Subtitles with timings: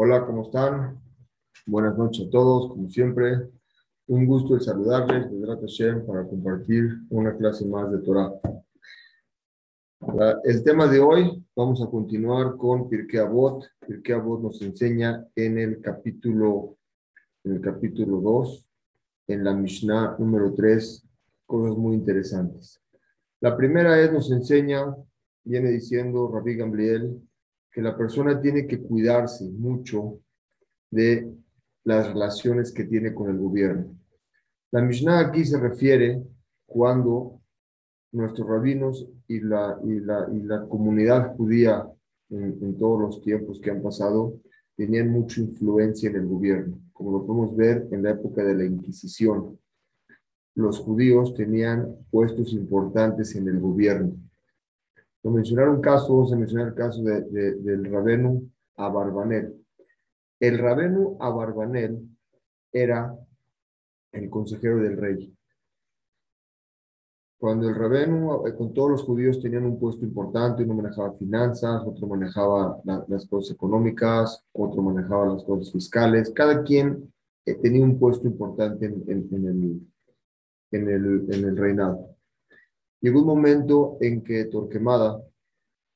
[0.00, 0.96] Hola, ¿cómo están?
[1.66, 3.50] Buenas noches a todos, como siempre.
[4.06, 8.32] Un gusto el saludarles de Hashem para compartir una clase más de Torah.
[10.44, 13.64] El tema de hoy, vamos a continuar con Pirkei Avot.
[13.88, 16.76] Pirkei Avot nos enseña en el capítulo,
[17.42, 18.68] en el capítulo 2,
[19.26, 21.08] en la Mishnah número 3,
[21.44, 22.80] cosas muy interesantes.
[23.40, 24.94] La primera es, nos enseña,
[25.42, 27.27] viene diciendo Rabbi Gamliel,
[27.72, 30.20] que la persona tiene que cuidarse mucho
[30.90, 31.32] de
[31.84, 33.96] las relaciones que tiene con el gobierno.
[34.70, 36.22] La Mishnah aquí se refiere
[36.66, 37.40] cuando
[38.12, 41.86] nuestros rabinos y la, y la, y la comunidad judía
[42.30, 44.38] en, en, todos los tiempos que han pasado
[44.76, 48.64] tenían mucha influencia en el gobierno, como lo podemos ver en la época de la
[48.64, 49.58] Inquisición.
[50.54, 54.27] Los judíos tenían puestos importantes en el gobierno
[55.28, 57.20] por mencionar un caso, vamos a mencionar el caso de,
[57.56, 59.62] del Rabenu Abarbanel.
[60.40, 62.08] El Rabenu Abarbanel
[62.72, 63.14] era
[64.12, 65.34] el consejero del rey.
[67.38, 71.82] Cuando el Rabenu, eh, con todos los judíos, tenían un puesto importante, uno manejaba finanzas,
[71.84, 77.12] otro manejaba las cosas económicas, otro manejaba las cosas fiscales, cada quien
[77.44, 79.86] eh, tenía un puesto importante en, en, el,
[80.70, 82.17] en, el, en el reinado.
[83.00, 85.22] Llegó un momento en que Torquemada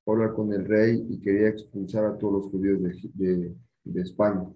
[0.07, 2.81] hablar con el rey y quería expulsar a todos los judíos
[3.15, 4.49] de, de, España.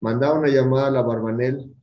[0.00, 1.74] Mandaron a llamar a la Barbanel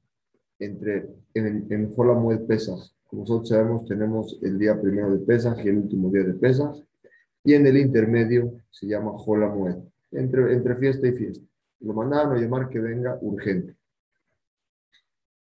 [0.60, 2.96] entre, en, en Jolamued Pesas.
[3.06, 6.84] Como nosotros sabemos, tenemos el día primero de Pesas y el último día de Pesas.
[7.44, 9.78] Y en el intermedio se llama Jolamued,
[10.12, 11.46] entre, entre fiesta y fiesta.
[11.80, 13.76] Lo mandaron a llamar que venga urgente.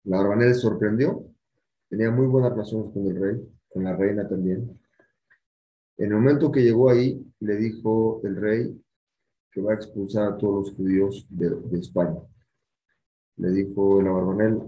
[0.05, 1.25] La Barbanel sorprendió,
[1.89, 4.79] tenía muy buenas relaciones con el rey la reina también.
[5.99, 8.81] En el momento que llegó ahí, le dijo el rey
[9.51, 12.21] que va a expulsar a todos los judíos de, España.
[13.37, 14.61] Le dijo el Abarbanel,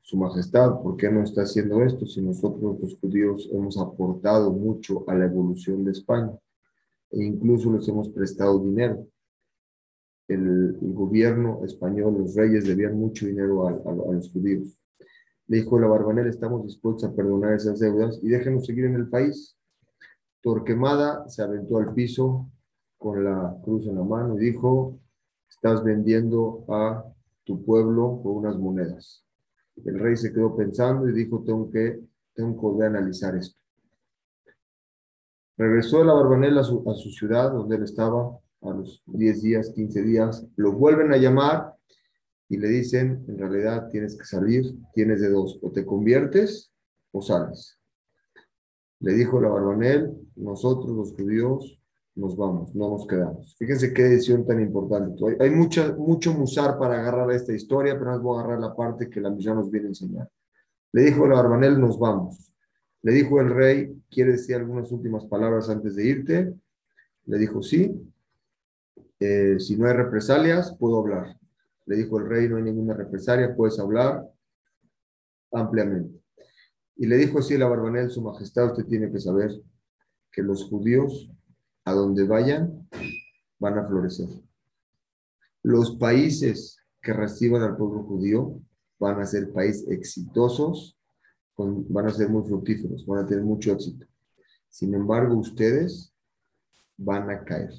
[0.00, 5.08] Su Majestad, ¿por qué no está haciendo esto si nosotros los judíos hemos aportado mucho
[5.08, 6.32] a la evolución de España
[7.10, 9.06] e incluso les hemos prestado dinero?
[10.26, 14.83] El, gobierno español, los reyes debían mucho dinero a los judíos.
[15.46, 19.08] Le dijo la Barbanel, estamos dispuestos a perdonar esas deudas y déjenos seguir en el
[19.08, 19.56] país.
[20.40, 22.50] Torquemada se aventó al piso
[22.96, 24.98] con la cruz en la mano y dijo,
[25.48, 27.04] estás vendiendo a
[27.44, 29.24] tu pueblo por unas monedas.
[29.84, 32.00] El rey se quedó pensando y dijo, tengo que,
[32.34, 33.58] tengo que analizar esto.
[35.58, 39.72] Regresó la Barbanel a su, a su ciudad donde él estaba a los 10 días,
[39.74, 40.46] 15 días.
[40.56, 41.73] Lo vuelven a llamar
[42.48, 46.72] y le dicen, en realidad tienes que salir, tienes de dos, o te conviertes
[47.12, 47.78] o sales.
[49.00, 51.78] Le dijo la Barbanel, nosotros los judíos
[52.16, 53.56] nos vamos, no nos quedamos.
[53.58, 55.20] Fíjense qué decisión tan importante.
[55.40, 59.10] Hay, mucha, mucho musar para agarrar esta historia, pero no voy a agarrar la parte
[59.10, 60.30] que la misión nos viene a enseñar.
[60.92, 62.52] Le dijo la Barbanel, nos vamos.
[63.02, 66.54] Le dijo el rey, ¿quiere decir algunas últimas palabras antes de irte?
[67.26, 67.92] Le dijo, sí.
[69.18, 71.36] Eh, si no hay represalias, puedo hablar.
[71.86, 74.26] Le dijo el rey, no hay ninguna represalia, puedes hablar
[75.52, 76.20] ampliamente.
[76.96, 79.50] Y le dijo así la Barbanel, su majestad, usted tiene que saber
[80.30, 81.30] que los judíos,
[81.84, 82.88] a donde vayan,
[83.58, 84.28] van a florecer.
[85.62, 88.60] Los países que reciban al pueblo judío
[88.98, 90.98] van a ser países exitosos,
[91.56, 94.06] van a ser muy fructíferos, van a tener mucho éxito.
[94.68, 96.12] Sin embargo, ustedes
[96.96, 97.72] van a caer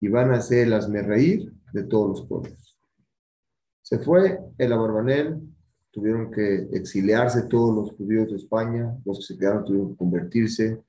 [0.00, 2.78] y van a hacer el reír de todos los pueblos.
[3.82, 5.40] Se fue el Abarbanel,
[5.90, 10.80] tuvieron que exiliarse todos los judíos de España, los que se quedaron tuvieron que convertirse,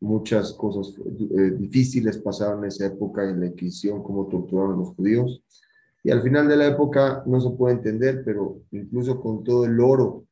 [0.00, 4.90] muchas cosas eh, difíciles pasaron en esa época en la Inquisición, cómo torturaron a los
[4.90, 5.42] judíos.
[6.02, 9.80] Y al final de la época no se puede entender, pero incluso con todo el
[9.80, 10.26] oro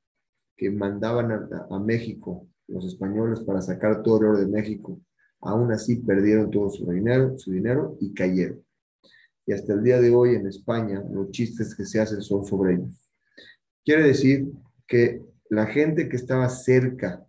[0.54, 5.00] que mandaban a, a México los españoles para sacar todo el oro de México,
[5.40, 8.62] aún así perdieron todo su dinero, su dinero y cayeron
[9.46, 12.74] y hasta el día de hoy en España los chistes que se hacen son sobre
[12.74, 13.10] ellos.
[13.84, 14.46] Quiere decir
[14.86, 17.26] que la gente que estaba cerca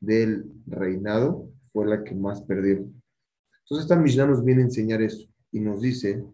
[0.00, 2.78] del reinado fue la que más perdió.
[2.78, 6.24] Entonces esta Mishnah nos viene a enseñar eso y nos dice,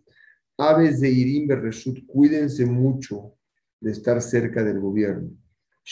[0.58, 3.34] aves de Irim Bereshut, cuídense mucho
[3.80, 5.30] de estar cerca del gobierno.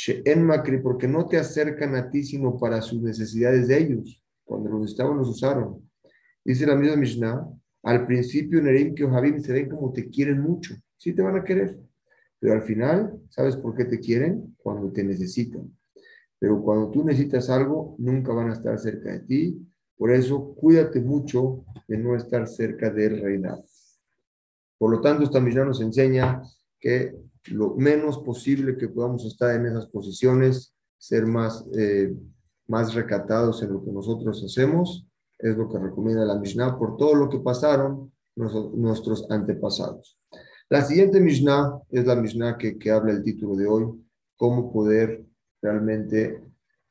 [0.07, 4.23] En Macri, porque no te acercan a ti sino para sus necesidades de ellos.
[4.45, 5.91] Cuando los estaban, los usaron.
[6.45, 7.49] Dice la misma Mishnah,
[7.83, 10.75] al principio, Nerim que Ojabim se ven como te quieren mucho.
[10.97, 11.79] Sí te van a querer.
[12.39, 14.55] Pero al final, ¿sabes por qué te quieren?
[14.59, 15.71] Cuando te necesitan.
[16.39, 19.67] Pero cuando tú necesitas algo, nunca van a estar cerca de ti.
[19.97, 23.65] Por eso, cuídate mucho de no estar cerca del reinado.
[24.79, 26.43] Por lo tanto, esta Mishnah nos enseña
[26.79, 27.15] que
[27.51, 32.15] lo menos posible que podamos estar en esas posiciones, ser más, eh,
[32.67, 35.07] más recatados en lo que nosotros hacemos,
[35.43, 40.19] es lo que recomienda la Mishnah por todo lo que pasaron nuestros antepasados.
[40.69, 43.87] La siguiente Mishnah es la Mishnah que, que habla el título de hoy,
[44.37, 45.25] cómo poder
[45.61, 46.43] realmente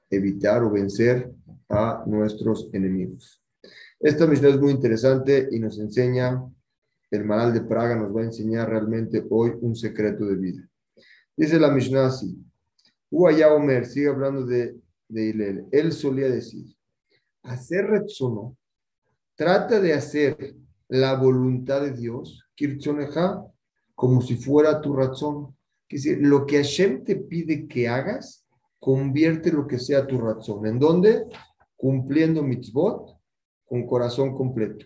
[0.09, 1.31] evitar o vencer
[1.69, 3.41] a nuestros enemigos.
[3.99, 6.43] Esta Mishnah es muy interesante y nos enseña,
[7.11, 10.69] el Maral de Praga nos va a enseñar realmente hoy un secreto de vida.
[11.35, 12.37] Dice la Mishnah así,
[13.09, 14.75] Uaya Omer, sigue hablando de,
[15.07, 16.65] de él solía decir,
[17.43, 18.57] hacer retzono,
[19.35, 20.55] trata de hacer
[20.87, 23.45] la voluntad de Dios, kirtzoneja,
[23.95, 25.55] como si fuera tu razón.
[25.89, 28.45] decir, lo que Hashem te pide que hagas,
[28.79, 30.65] convierte lo que sea tu razón.
[30.65, 31.25] ¿En dónde?
[31.75, 33.17] Cumpliendo mitzvot
[33.65, 34.85] con corazón completo.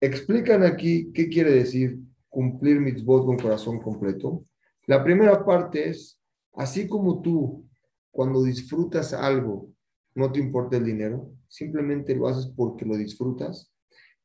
[0.00, 1.98] Explican aquí qué quiere decir
[2.28, 4.44] cumplir mitzvot con corazón completo.
[4.86, 6.20] La primera parte es,
[6.52, 7.66] así como tú,
[8.10, 9.70] cuando disfrutas algo,
[10.16, 13.72] no te importa el dinero, simplemente lo haces porque lo disfrutas,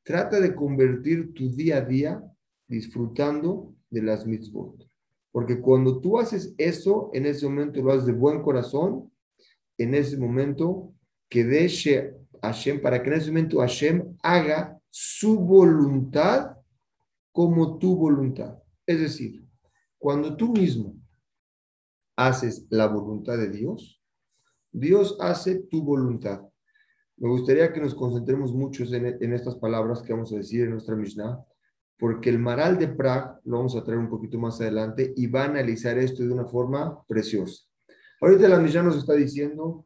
[0.03, 2.23] trata de convertir tu día a día
[2.67, 4.87] disfrutando de las mitzvot.
[5.31, 9.11] Porque cuando tú haces eso, en ese momento lo haces de buen corazón,
[9.77, 10.93] en ese momento
[11.29, 16.57] que deje Hashem, para que en ese momento Hashem haga su voluntad
[17.31, 18.57] como tu voluntad.
[18.85, 19.45] Es decir,
[19.97, 20.95] cuando tú mismo
[22.15, 24.00] haces la voluntad de Dios,
[24.71, 26.41] Dios hace tu voluntad.
[27.17, 30.95] Me gustaría que nos concentremos mucho en, estas palabras que vamos a decir en nuestra
[30.95, 31.39] Mishnah,
[31.99, 35.43] porque el Maral de Prague lo vamos a traer un poquito más adelante y va
[35.43, 37.63] a analizar esto de una forma preciosa.
[38.21, 39.85] Ahorita la Mishnah nos está diciendo,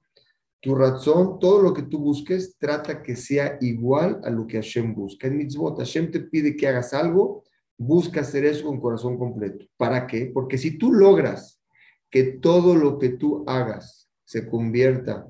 [0.62, 4.96] tu razón, todo lo que tú busques, trata que sea igual a lo que Hashem
[4.96, 5.28] busca.
[5.28, 7.44] En mitzvot, Hashem te pide que hagas algo,
[7.78, 9.66] busca hacer eso con corazón completo.
[9.78, 10.32] ¿Para qué?
[10.34, 11.62] Porque si tú logras
[12.10, 15.28] que todo lo que tú hagas se convierta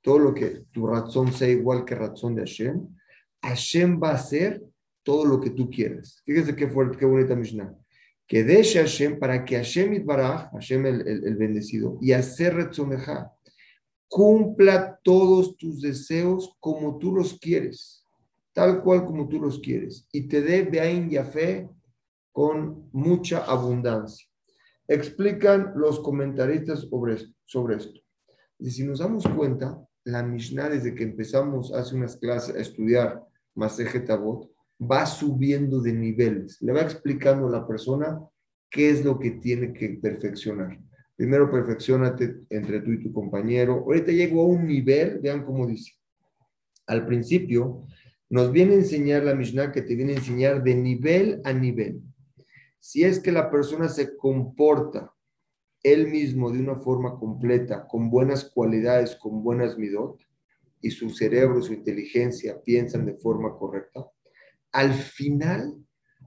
[0.00, 2.88] todo lo que tu razón sea igual que razón de Hashem,
[3.42, 4.62] Hashem va a hacer
[5.02, 6.22] todo lo que tú quieras.
[6.24, 7.74] Fíjense qué fuerte, qué bonita Mishnah.
[8.26, 13.32] Que deje Hashem para que Hashem Itbaraj, Hashem el, el, bendecido, y hacer Retzomeja,
[14.08, 18.04] cumpla todos tus deseos como tú los quieres,
[18.52, 21.68] tal cual como tú los quieres, y te dé Beain Yafé
[22.32, 24.26] con mucha abundancia.
[24.86, 27.16] Explican los comentaristas sobre.
[27.44, 28.05] Sobre esto.
[28.58, 33.22] Y si nos damos cuenta, la Mishnah, desde que empezamos hace unas clases a estudiar
[33.54, 34.50] Masejet Avot,
[34.80, 36.60] va subiendo de niveles.
[36.60, 38.20] Le va explicando a la persona
[38.70, 40.78] qué es lo que tiene que perfeccionar.
[41.16, 43.84] Primero perfeccionate entre tú y tu compañero.
[43.86, 45.92] Ahorita llego a un nivel, vean cómo dice.
[46.86, 47.86] Al principio
[48.28, 52.02] nos viene a enseñar la Mishnah que te viene a enseñar de nivel a nivel.
[52.78, 55.12] Si es que la persona se comporta
[55.82, 60.20] él mismo de una forma completa, con buenas cualidades, con buenas midot,
[60.80, 64.06] y su cerebro, su inteligencia piensan de forma correcta,
[64.72, 65.74] al final,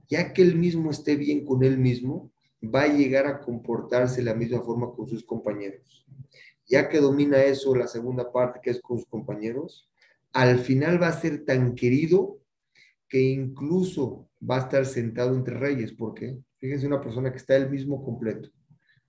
[0.08, 4.24] ya que él mismo esté bien con él mismo, va a llegar a comportarse de
[4.24, 6.06] la misma forma con sus compañeros.
[6.66, 9.90] Ya que domina eso, la segunda parte que es con sus compañeros,
[10.32, 12.40] al final va a ser tan querido
[13.08, 15.92] que incluso va a estar sentado entre reyes.
[15.92, 16.38] ¿Por qué?
[16.58, 18.50] Fíjense una persona que está él mismo completo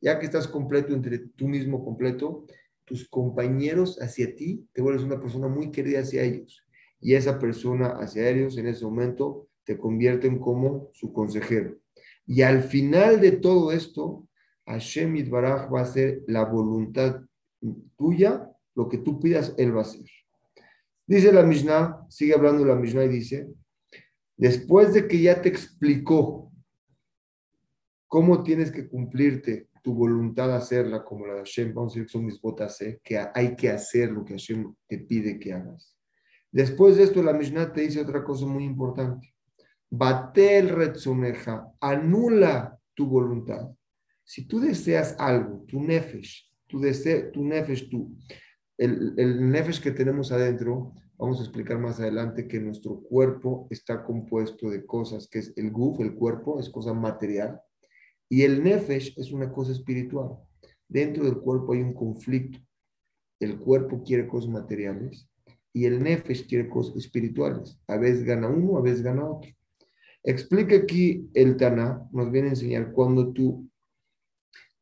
[0.01, 2.45] ya que estás completo entre tú mismo completo,
[2.85, 6.65] tus compañeros hacia ti, te vuelves una persona muy querida hacia ellos.
[6.99, 11.77] Y esa persona hacia ellos en ese momento te convierten como su consejero.
[12.25, 14.27] Y al final de todo esto,
[14.65, 17.21] Hashem Yitbaraj va a ser la voluntad
[17.97, 20.05] tuya, lo que tú pidas, Él va a hacer.
[21.05, 23.47] Dice la Mishnah, sigue hablando la Mishnah y dice,
[24.37, 26.51] después de que ya te explicó
[28.07, 32.11] cómo tienes que cumplirte tu voluntad hacerla como la de Hashem, vamos a decir que
[32.11, 32.99] son mis botas, ¿eh?
[33.03, 35.95] que hay que hacer lo que Hashem te pide que hagas.
[36.51, 39.33] Después de esto, la Mishnah te dice otra cosa muy importante.
[39.89, 43.69] Batel retzoneja, anula tu voluntad.
[44.23, 48.15] Si tú deseas algo, tu nefesh, tu, deseo, tu nefesh, tu,
[48.77, 54.03] el, el nefesh que tenemos adentro, vamos a explicar más adelante que nuestro cuerpo está
[54.03, 57.61] compuesto de cosas, que es el guf, el cuerpo, es cosa material,
[58.31, 60.37] y el nefesh es una cosa espiritual.
[60.87, 62.59] Dentro del cuerpo hay un conflicto.
[63.41, 65.29] El cuerpo quiere cosas materiales
[65.73, 67.77] y el nefesh quiere cosas espirituales.
[67.87, 69.51] A veces gana uno, a veces gana otro.
[70.23, 73.69] Explica aquí el Tana, nos viene a enseñar cuando tú,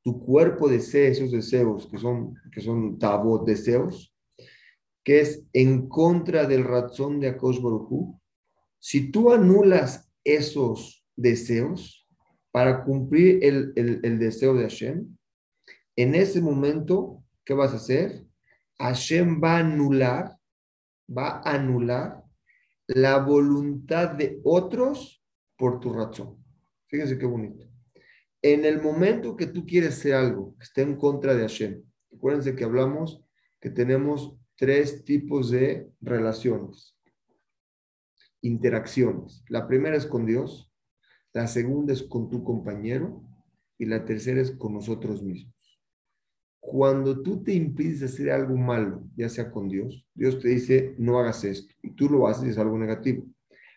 [0.03, 4.13] tu cuerpo desea esos deseos, que son, que son tabot, deseos,
[5.03, 8.15] que es en contra del razón de Akosh Baruj
[8.77, 11.98] Si tú anulas esos deseos
[12.51, 15.15] para cumplir el, deseo de Hashem,
[15.95, 18.25] en ese momento, ¿qué vas a hacer?
[18.79, 20.37] Hashem va a anular,
[21.09, 22.23] va a anular
[22.87, 25.23] la voluntad de otros
[25.57, 26.43] por tu razón.
[26.87, 27.69] Fíjense qué bonito.
[28.41, 32.55] En el momento que tú quieres hacer algo que esté en contra de Hashem, acuérdense
[32.55, 33.21] que hablamos
[33.59, 36.97] que tenemos tres tipos de relaciones,
[38.41, 39.43] interacciones.
[39.49, 40.68] La primera es con Dios,
[41.33, 43.23] la segunda es con tu compañero
[43.77, 45.53] y la tercera es con nosotros mismos.
[46.59, 51.17] Cuando tú te impides hacer algo malo, ya sea con Dios, Dios te dice, no
[51.17, 53.25] hagas esto, y tú lo haces, es algo negativo.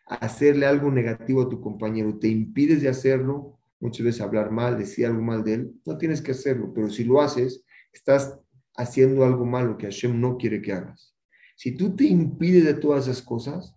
[0.07, 5.07] Hacerle algo negativo a tu compañero, te impides de hacerlo, muchas veces hablar mal, decir
[5.07, 8.39] algo mal de él, no tienes que hacerlo, pero si lo haces, estás
[8.77, 11.15] haciendo algo malo que Hashem no quiere que hagas.
[11.57, 13.77] Si tú te impides de todas esas cosas,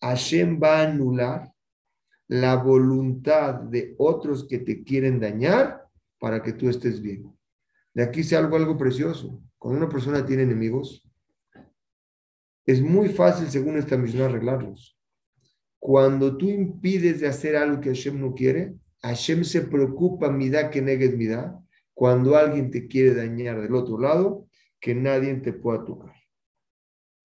[0.00, 1.52] Hashem va a anular
[2.32, 5.86] la voluntad de otros que te quieren dañar
[6.18, 7.30] para que tú estés bien.
[7.92, 9.42] De aquí se algo, algo precioso.
[9.58, 11.06] Cuando una persona tiene enemigos,
[12.64, 14.98] es muy fácil, según esta misión, arreglarlos.
[15.78, 20.80] Cuando tú impides de hacer algo que Hashem no quiere, Hashem se preocupa, mida que
[20.80, 21.62] negues mida,
[21.92, 24.46] cuando alguien te quiere dañar del otro lado,
[24.80, 26.14] que nadie te pueda tocar.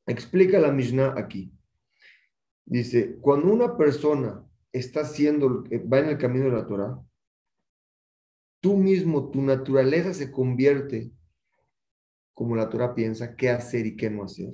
[0.05, 1.53] Explica la Mishnah aquí.
[2.65, 4.43] Dice, cuando una persona
[4.77, 7.01] está haciendo, va en el camino de la Torah,
[8.61, 11.11] tú mismo, tu naturaleza se convierte,
[12.33, 14.53] como la Torah piensa, qué hacer y qué no hacer.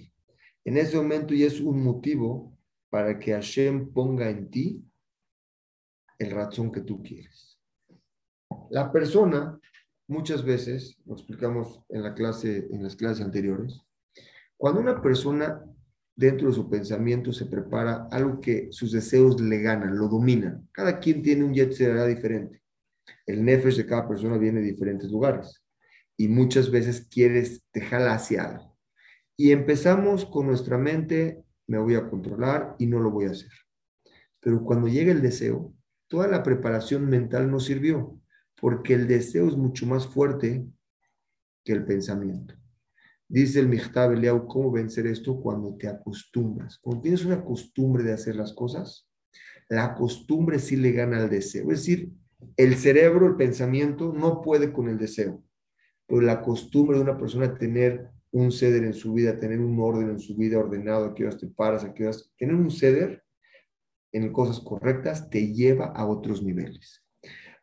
[0.65, 2.58] En ese momento ya es un motivo
[2.89, 4.84] para que Hashem ponga en ti
[6.20, 7.60] el razón que tú quieres.
[8.70, 9.60] La persona,
[10.08, 13.82] muchas veces, lo explicamos en, la clase, en las clases anteriores,
[14.58, 15.65] cuando una persona
[16.15, 20.67] dentro de su pensamiento se prepara algo que sus deseos le ganan, lo dominan.
[20.72, 21.75] Cada quien tiene un jet
[22.08, 22.62] diferente.
[23.25, 25.63] El nefesh de cada persona viene de diferentes lugares
[26.17, 28.77] y muchas veces quieres dejarla hacia algo.
[29.36, 33.51] Y empezamos con nuestra mente, me voy a controlar y no lo voy a hacer.
[34.39, 35.74] Pero cuando llega el deseo,
[36.08, 38.20] toda la preparación mental no sirvió,
[38.60, 40.65] porque el deseo es mucho más fuerte
[41.63, 42.55] que el pensamiento.
[43.27, 45.39] Dice el Michtab Eliau, ¿cómo vencer esto?
[45.39, 46.77] Cuando te acostumbras.
[46.80, 49.08] Cuando tienes una costumbre de hacer las cosas,
[49.70, 51.72] la costumbre sí le gana al deseo.
[51.72, 52.12] Es decir,
[52.58, 55.44] el cerebro, el pensamiento, no puede con el deseo,
[56.06, 60.10] pero la costumbre de una persona tener un ceder en su vida, tener un orden
[60.10, 63.24] en su vida ordenado, a qué horas te paras, a qué horas, tener un ceder
[64.12, 67.03] en cosas correctas te lleva a otros niveles.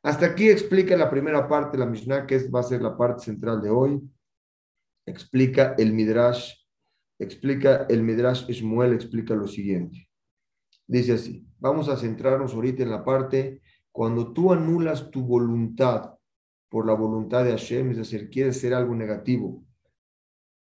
[0.03, 2.97] Hasta aquí explica la primera parte de la Mishnah, que es, va a ser la
[2.97, 4.01] parte central de hoy.
[5.11, 6.55] Explica el Midrash,
[7.19, 10.09] explica el Midrash Shmuel, explica lo siguiente.
[10.87, 16.15] Dice así, vamos a centrarnos ahorita en la parte cuando tú anulas tu voluntad
[16.69, 19.65] por la voluntad de Hashem, es decir, quieres hacer algo negativo.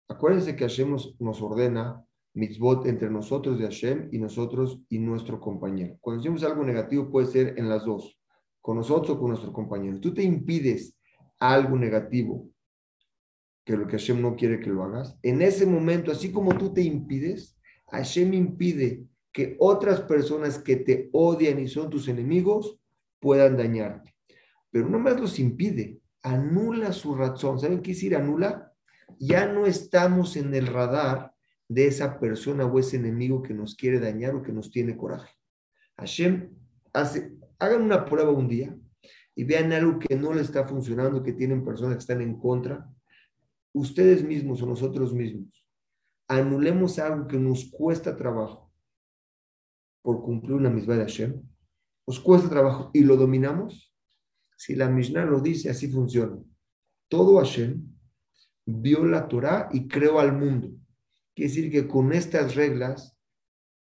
[0.10, 5.96] Acuérdense que Hashem nos, ordena mitzvot entre nosotros de Hashem y nosotros y nuestro compañero.
[6.02, 8.20] Cuando hacemos algo negativo puede ser en las dos,
[8.60, 10.02] con nosotros o con nuestro compañero.
[10.02, 10.98] Tú te impides
[11.40, 12.50] algo negativo,
[13.66, 15.18] que lo que Hashem no quiere que lo hagas.
[15.24, 19.04] En ese momento, así como tú te impides, Hashem impide
[19.34, 22.80] que otras personas que te odian y son tus enemigos
[23.20, 24.16] puedan dañarte.
[24.72, 27.60] Pero no más los impide, anula su razón.
[27.60, 28.72] ¿Saben qué decir anula?
[29.20, 31.34] Ya no estamos en el radar
[31.68, 35.32] de esa persona o ese enemigo que nos quiere dañar o que nos tiene coraje.
[35.98, 36.52] Hashem
[36.94, 38.76] hace, hagan una prueba un día
[39.36, 42.88] y vean algo que no le está funcionando, que tienen personas que están en contra.
[43.76, 45.68] Ustedes mismos o nosotros mismos,
[46.28, 48.72] anulemos algo que nos cuesta trabajo
[50.02, 51.42] por cumplir una misma de Hashem
[52.08, 53.94] nos cuesta trabajo y lo dominamos,
[54.58, 56.38] si la Mishnah lo dice, así funciona.
[57.10, 57.84] Todo Hashem
[58.66, 60.70] vio la Torah y creó al mundo.
[61.34, 63.18] Quiere decir que con estas reglas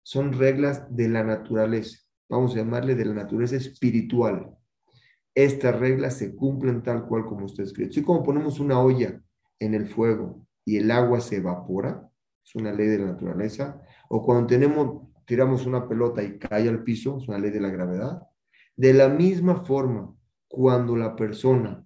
[0.03, 2.01] son reglas de la naturaleza.
[2.29, 4.57] Vamos a llamarle de la naturaleza espiritual.
[5.35, 7.91] Estas reglas se cumplen tal cual como está escrito.
[7.91, 9.23] Así como ponemos una olla
[9.61, 12.11] en el fuego y el agua se evapora,
[12.45, 16.83] es una ley de la naturaleza, o cuando tenemos tiramos una pelota y cae al
[16.83, 18.21] piso, es una ley de la gravedad.
[18.75, 20.13] De la misma forma,
[20.49, 21.85] cuando la persona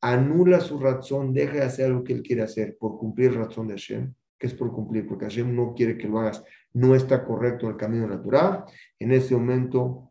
[0.00, 3.74] anula su razón, deja de hacer lo que él quiere hacer por cumplir razón de
[3.74, 7.68] Hashem, que es por cumplir, porque Hashem no quiere que lo hagas, no está correcto
[7.68, 8.64] el camino natural,
[8.98, 10.10] en ese momento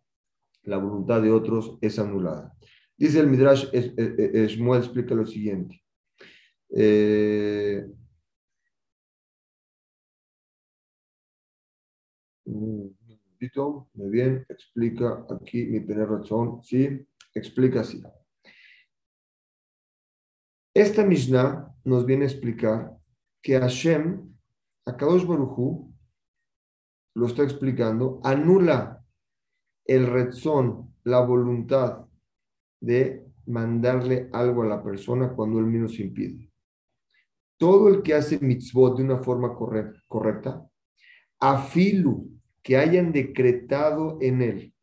[0.62, 2.54] la voluntad de otros es anulada.
[2.96, 5.82] Dice el Midrash, Shmuel explica lo siguiente.
[6.72, 7.86] Eh,
[12.46, 18.02] muy bien, explica aquí mi primer razón, sí, explica así.
[20.74, 22.98] Esta Mishnah nos viene a explicar
[23.42, 24.34] que Hashem,
[24.86, 25.94] Akadosh Baruchu,
[27.16, 29.04] lo está explicando, anula
[29.86, 32.06] el rezón, la voluntad
[32.82, 36.49] de mandarle algo a la persona cuando él mismo se impide.
[37.60, 40.66] Todo el que hace mitzvot de una forma correcta,
[41.40, 42.32] afilu,
[42.64, 44.74] que hayan decretado en él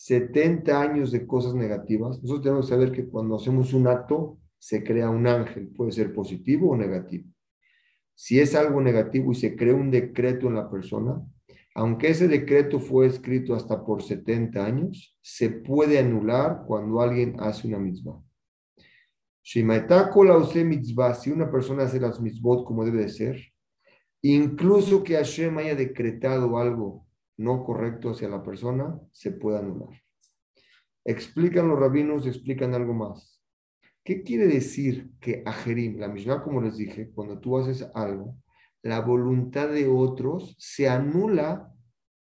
[0.00, 4.82] 70 años de cosas negativas, nosotros tenemos que saber que cuando hacemos un acto se
[4.82, 7.28] crea un ángel, puede ser positivo o negativo.
[8.14, 11.22] Si es algo negativo y se crea un decreto en la persona,
[11.74, 17.68] aunque ese decreto fue escrito hasta por 70 años, se puede anular cuando alguien hace
[17.68, 18.22] una mitzvah.
[19.42, 23.40] Si una persona hace las mitzvot como debe de ser,
[24.22, 27.06] incluso que Hashem haya decretado algo
[27.36, 29.88] no correcto hacia la persona, se puede anular.
[31.04, 33.42] Explican los rabinos, explican algo más.
[34.04, 38.36] ¿Qué quiere decir que Ajerim, la Mishnah, como les dije, cuando tú haces algo,
[38.82, 41.72] la voluntad de otros se anula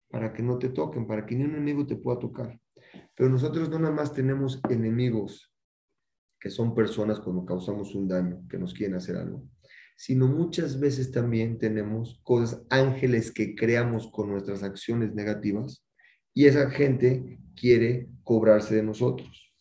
[0.09, 2.59] para que no te toquen, para que ni un enemigo te pueda tocar.
[3.15, 5.53] Pero nosotros no nada más tenemos enemigos,
[6.41, 9.43] que son personas cuando causamos un daño, que nos quieren hacer algo,
[9.97, 15.85] sino muchas veces también tenemos cosas, ángeles que creamos con nuestras acciones negativas
[16.33, 19.53] y esa gente quiere cobrarse de nosotros.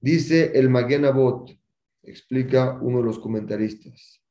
[0.00, 1.50] Dice el Magenabot,
[2.02, 4.22] explica uno de los comentaristas,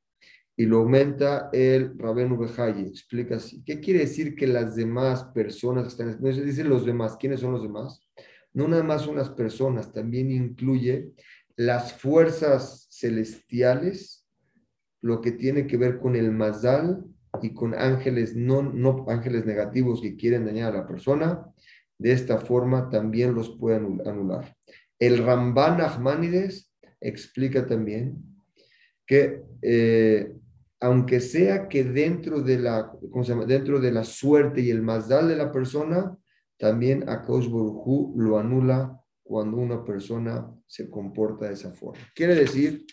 [0.57, 3.61] y lo aumenta el Rabenu Bejaye, explica así.
[3.63, 7.51] ¿Qué quiere decir que las demás personas están, no se dice los demás, ¿quiénes son
[7.51, 8.01] los demás?
[8.53, 11.11] No nada más son las personas, también incluye
[11.57, 14.25] las fuerzas celestiales,
[15.01, 17.05] lo que tiene que ver con el mazal
[17.41, 21.45] y con ángeles, no, no ángeles negativos que quieren dañar a la persona,
[21.97, 24.55] de esta forma también los puede anular.
[24.99, 28.23] El Ramban Ahmanides explica también
[29.05, 30.35] que eh,
[30.79, 33.45] aunque sea que dentro de la, ¿cómo se llama?
[33.45, 36.17] Dentro de la suerte y el mazdal de la persona,
[36.57, 42.03] también Akaosh Borujú lo anula cuando una persona se comporta de esa forma.
[42.13, 42.85] Quiere decir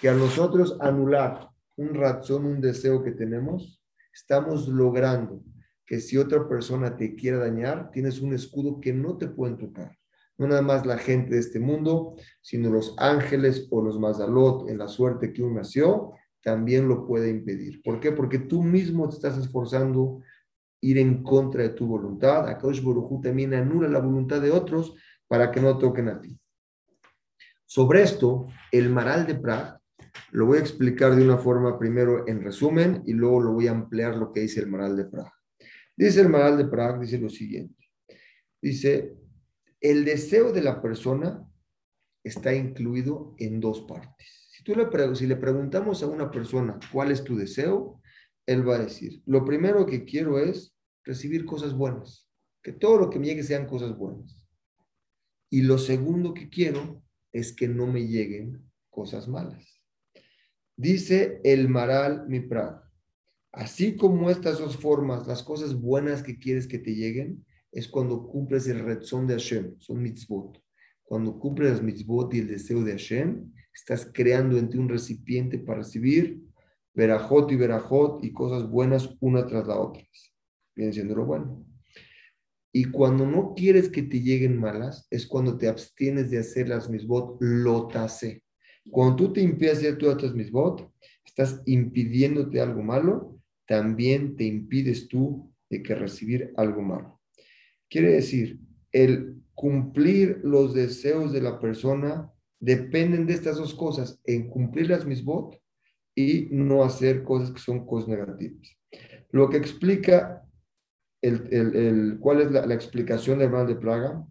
[0.00, 5.42] que a nosotros anular un razón, un deseo que tenemos, estamos logrando
[5.86, 9.96] que si otra persona te quiere dañar, tienes un escudo que no te pueden tocar.
[10.38, 14.78] No nada más la gente de este mundo, sino los ángeles o los mazalot en
[14.78, 16.12] la suerte que uno nació,
[16.42, 17.82] también lo puede impedir.
[17.82, 18.12] ¿Por qué?
[18.12, 20.22] Porque tú mismo te estás esforzando
[20.80, 22.48] ir en contra de tu voluntad.
[22.48, 24.94] Akadosh Borujú también anula la voluntad de otros
[25.26, 26.38] para que no toquen a ti.
[27.72, 29.78] Sobre esto, el Maral de Prague
[30.32, 33.70] lo voy a explicar de una forma primero en resumen y luego lo voy a
[33.70, 35.30] ampliar lo que dice el Maral de Prague.
[35.96, 37.86] Dice el Maral de Prague, dice lo siguiente.
[38.60, 39.14] Dice,
[39.80, 41.46] el deseo de la persona
[42.24, 44.48] está incluido en dos partes.
[44.50, 48.02] Si, tú le, si le preguntamos a una persona cuál es tu deseo,
[48.46, 52.28] él va a decir, lo primero que quiero es recibir cosas buenas,
[52.64, 54.44] que todo lo que me llegue sean cosas buenas.
[55.48, 59.80] Y lo segundo que quiero es que no me lleguen cosas malas.
[60.76, 62.82] Dice el Maral Mipra,
[63.52, 68.26] así como estas dos formas, las cosas buenas que quieres que te lleguen, es cuando
[68.26, 70.60] cumples el rezón de Hashem, son mitzvot.
[71.02, 75.58] Cuando cumples las mitzvot y el deseo de Hashem, Estás creando en ti un recipiente
[75.58, 76.42] para recibir
[76.92, 80.02] verajot y verajot y cosas buenas una tras la otra.
[80.74, 81.64] Viene siendo lo bueno.
[82.72, 86.88] Y cuando no quieres que te lleguen malas, es cuando te abstienes de hacer las
[86.88, 88.42] misbot lotase.
[88.90, 90.90] Cuando tú te impides hacer todas las misbot,
[91.24, 97.20] estás impidiéndote algo malo, también te impides tú de que recibir algo malo.
[97.88, 98.60] Quiere decir,
[98.92, 105.06] el cumplir los deseos de la persona dependen de estas dos cosas, en cumplir las
[105.06, 105.60] misbot
[106.14, 108.76] y no hacer cosas que son cosas negativas.
[109.30, 110.42] Lo que explica,
[111.22, 114.24] el, el, ¿cuál es la, explicación del mal de plaga?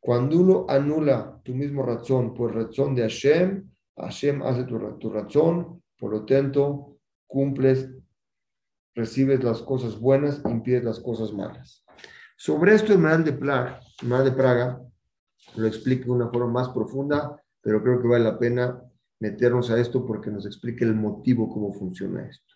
[0.00, 5.82] Cuando uno anula tu mismo razón por razón de Hashem, Hashem hace tu, tu razón,
[5.98, 7.90] por lo tanto, cumples,
[8.94, 11.84] recibes las cosas buenas, impides las cosas malas.
[12.36, 14.80] Sobre esto el mal de plaga, el mal de Praga
[15.56, 18.78] lo explica de una forma más profunda pero creo que vale la pena
[19.18, 22.53] meternos a esto porque nos explica el motivo, cómo funciona esto.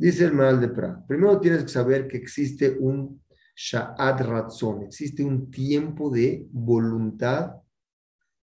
[0.00, 3.20] Dice el Maral de Pra, primero tienes que saber que existe un
[3.56, 7.56] Sha'ad Ratzon, existe un tiempo de voluntad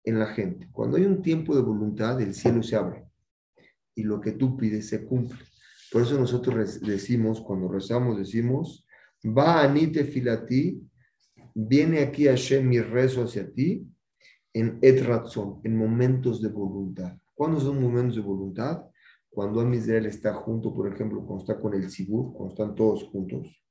[0.05, 0.69] en la gente.
[0.71, 3.07] Cuando hay un tiempo de voluntad, el cielo se abre
[3.95, 5.39] y lo que tú pides se cumple.
[5.91, 8.87] Por eso nosotros decimos, cuando rezamos, decimos,
[9.25, 10.87] va anite filati
[11.55, 13.89] viene aquí Hashem mi rezo hacia ti
[14.53, 15.03] en et
[15.65, 17.17] en momentos de voluntad.
[17.35, 18.85] ¿Cuándo son momentos de voluntad?
[19.31, 23.05] Cuando Am Israel está junto, por ejemplo, cuando está con el Sibur, cuando están todos
[23.05, 23.63] juntos.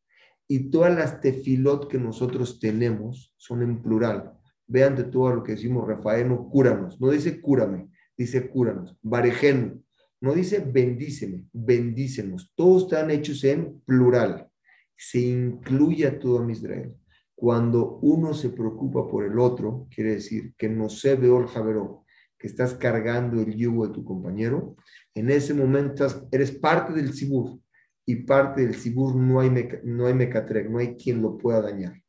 [0.48, 4.34] Y todas las tefilot que nosotros tenemos son en plural.
[4.68, 7.00] Vean de todo lo que decimos, Rafael, no cúranos.
[7.02, 8.98] No dice cúrame, dice cúranos.
[9.02, 9.84] Barejenu.
[10.20, 12.52] No dice bendíceme, bendícenos.
[12.56, 14.50] Todos están hechos en plural.
[14.96, 16.96] Se incluye a todo Israel.
[17.36, 22.00] Cuando uno se preocupa por el otro, quiere decir que no se ve el javerón,
[22.38, 24.76] que estás cargando el yugo de tu compañero,
[25.16, 27.60] en ese momento eres parte del sibur
[28.06, 29.50] y parte del sibur no hay,
[29.84, 32.02] no hay mecatrec, no hay quien lo pueda dañar.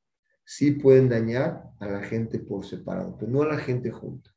[0.45, 4.31] Sí pueden dañar a la gente por separado, pero no a la gente junta.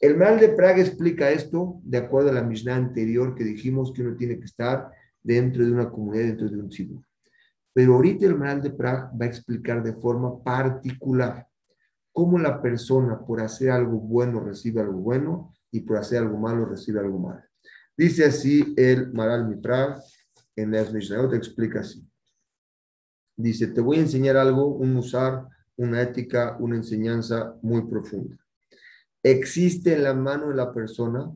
[0.00, 4.02] El mal de Praga explica esto de acuerdo a la Mishnah anterior que dijimos que
[4.02, 7.02] uno tiene que estar dentro de una comunidad, dentro de un sibur.
[7.72, 11.47] Pero ahorita el Maral de Praga va a explicar de forma particular
[12.18, 16.64] cómo la persona por hacer algo bueno recibe algo bueno y por hacer algo malo
[16.64, 17.44] recibe algo malo.
[17.96, 20.02] Dice así el Maral Miprag
[20.56, 22.04] en las Mishnayot, explica así.
[23.36, 28.36] Dice, te voy a enseñar algo, un usar, una ética, una enseñanza muy profunda.
[29.22, 31.32] Existe en la mano de la persona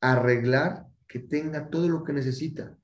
[0.00, 2.76] arreglar que tenga todo lo que necesita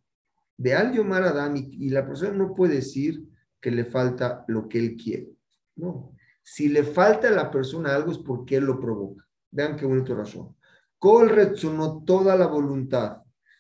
[0.57, 3.29] de al Yomar Adam y, la persona no puede decir
[3.61, 5.36] que le falta lo que él quiere.
[5.76, 6.12] No.
[6.42, 9.26] Si le falta a la persona algo es porque él lo provoca.
[9.50, 10.56] Vean qué bonito razón.
[10.98, 11.32] Col
[11.74, 13.18] no toda la voluntad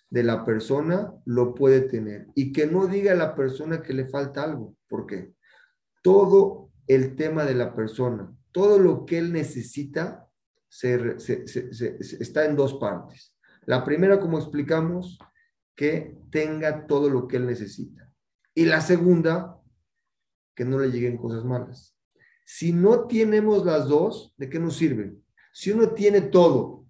[0.08, 4.06] de la persona lo puede tener y que no diga a la persona que le
[4.06, 4.74] falta algo.
[4.88, 5.32] ¿Por qué?
[6.02, 10.28] Todo el tema de la persona, todo lo que él necesita,
[10.70, 13.34] está en dos partes.
[13.64, 15.18] La primera, como explicamos,
[15.74, 18.10] que tenga todo lo que él necesita.
[18.54, 19.60] Y la segunda,
[20.54, 21.95] que no le lleguen cosas malas.
[22.48, 25.14] Si no tenemos las dos, ¿de qué nos sirve?
[25.52, 26.86] Si uno tiene todo,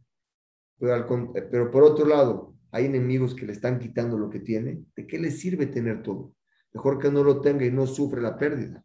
[0.79, 5.19] pero, por otro lado hay enemigos que le están quitando lo que tiene, ¿de qué
[5.19, 6.35] le sirve tener todo?
[6.75, 8.85] Mejor que no lo tenga y no sufre la pérdida.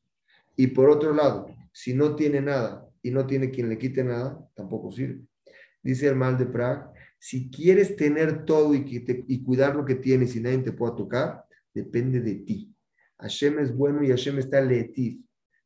[0.55, 4.39] Y por otro lado, si no tiene nada y no tiene quien le quite nada,
[4.55, 5.21] tampoco sirve.
[5.83, 6.85] Dice el mal de Prague
[7.23, 12.19] si quieres tener todo y, cuidar lo que tienes y nadie te pueda tocar, depende
[12.19, 12.73] de ti.
[13.19, 15.21] Hashem es bueno y Hashem está leetiv.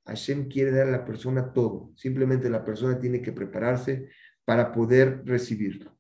[0.06, 1.92] Hashem quiere dar a la persona todo.
[1.96, 4.10] Simplemente la persona tiene que prepararse
[4.44, 5.98] para poder recibirlo.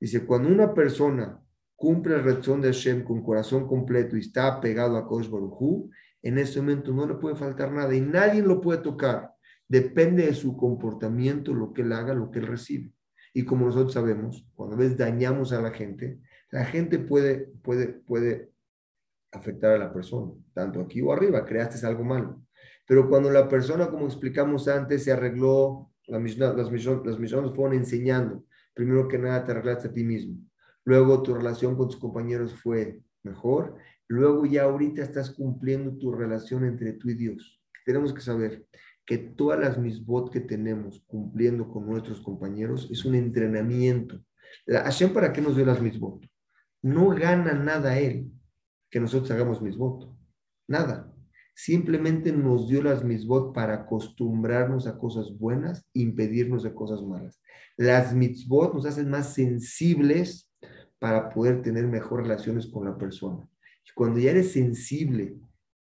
[0.00, 1.40] Dice, cuando una persona
[1.76, 5.90] cumple el razón de Hashem con corazón completo y está apegado a Kosh Baruj
[6.22, 9.32] en ese momento no le puede faltar nada y nadie lo puede tocar.
[9.68, 12.92] Depende de su comportamiento, lo que él haga, lo que él recibe.
[13.32, 16.18] Y como nosotros sabemos, cuando a veces dañamos a la gente,
[16.50, 18.50] la gente puede, puede, puede
[19.30, 22.42] afectar a la persona, tanto aquí o arriba, creaste algo malo.
[22.86, 28.44] Pero cuando la persona, como explicamos antes, se arregló, las misiones fueron enseñando,
[28.74, 30.38] primero que nada te arreglaste a ti mismo,
[30.84, 36.64] luego tu relación con tus compañeros fue mejor, luego ya ahorita estás cumpliendo tu relación
[36.64, 37.60] entre tú y Dios.
[37.84, 38.66] Tenemos que saber,
[39.06, 44.20] que todas las misbot que tenemos cumpliendo con nuestros compañeros es un entrenamiento.
[44.66, 46.28] La, Hashem, ¿para qué nos dio las misbot?
[46.82, 48.32] No gana nada él
[48.90, 50.12] que nosotros hagamos misbot.
[50.66, 51.05] Nada.
[51.58, 57.40] Simplemente nos dio las misbot para acostumbrarnos a cosas buenas, impedirnos de cosas malas.
[57.78, 60.52] Las mitzvot nos hacen más sensibles
[60.98, 63.48] para poder tener mejores relaciones con la persona.
[63.86, 65.38] Y cuando ya eres sensible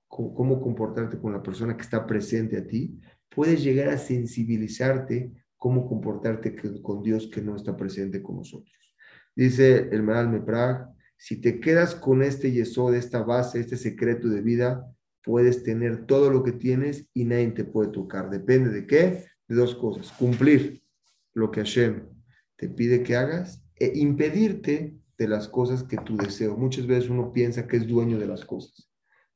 [0.09, 5.87] cómo comportarte con la persona que está presente a ti, puedes llegar a sensibilizarte cómo
[5.87, 8.75] comportarte con Dios que no está presente con nosotros.
[9.33, 14.27] Dice el Maral Meprag, si te quedas con este yeso, de esta base, este secreto
[14.27, 14.85] de vida,
[15.23, 18.29] puedes tener todo lo que tienes y nadie te puede tocar.
[18.29, 19.25] Depende de qué?
[19.47, 20.11] De dos cosas.
[20.11, 20.81] Cumplir
[21.33, 22.07] lo que Hashem
[22.55, 26.57] te pide que hagas e impedirte de las cosas que tú deseas.
[26.57, 28.91] Muchas veces uno piensa que es dueño de las cosas.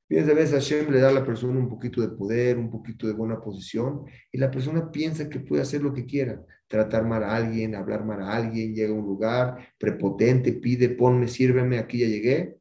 [0.07, 3.07] Piensa, a veces Hashem le da a la persona un poquito de poder, un poquito
[3.07, 7.23] de buena posición, y la persona piensa que puede hacer lo que quiera, tratar mal
[7.23, 11.99] a alguien, hablar mal a alguien, llega a un lugar prepotente, pide, ponme, sírveme, aquí
[11.99, 12.57] ya llegué.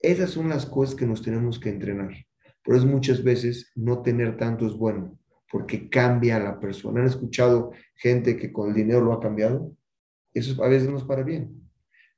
[0.00, 2.25] Esas son las cosas que nos tenemos que entrenar.
[2.66, 5.16] Por eso muchas veces no tener tanto es bueno,
[5.50, 7.00] porque cambia a la persona.
[7.00, 9.72] ¿Han escuchado gente que con el dinero lo ha cambiado?
[10.34, 11.62] Eso a veces no es para bien.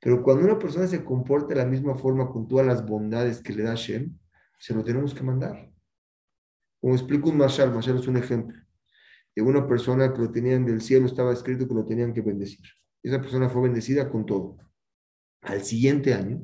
[0.01, 3.53] Pero cuando una persona se comporta de la misma forma con todas las bondades que
[3.53, 4.17] le da Hashem,
[4.57, 5.71] se lo tenemos que mandar.
[6.81, 8.59] Como explico un Mashal, Mashal es un ejemplo
[9.35, 12.65] de una persona que lo tenían del cielo, estaba escrito que lo tenían que bendecir.
[13.03, 14.57] Esa persona fue bendecida con todo.
[15.41, 16.41] Al siguiente año,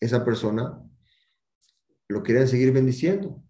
[0.00, 0.82] esa persona
[2.08, 3.42] lo querían seguir bendiciendo.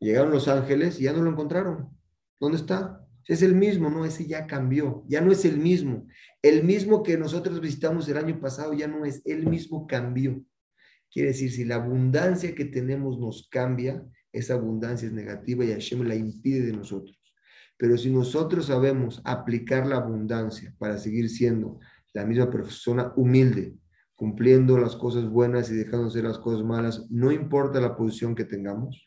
[0.00, 1.96] Llegaron los ángeles y ya no lo encontraron.
[2.40, 3.06] ¿Dónde está?
[3.28, 6.08] Es el mismo, no, ese ya cambió, ya no es el mismo.
[6.42, 10.42] El mismo que nosotros visitamos el año pasado ya no es, el mismo cambió.
[11.10, 16.02] Quiere decir, si la abundancia que tenemos nos cambia, esa abundancia es negativa y Hashem
[16.02, 17.16] la impide de nosotros.
[17.76, 21.78] Pero si nosotros sabemos aplicar la abundancia para seguir siendo
[22.12, 23.74] la misma persona humilde,
[24.22, 28.36] cumpliendo las cosas buenas y dejando de hacer las cosas malas, no importa la posición
[28.36, 29.04] que tengamos,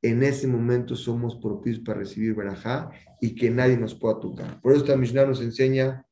[0.00, 4.60] en ese momento somos propicios para recibir verajá y que nadie nos pueda tocar.
[4.60, 6.06] Por eso esta Mishnah nos enseña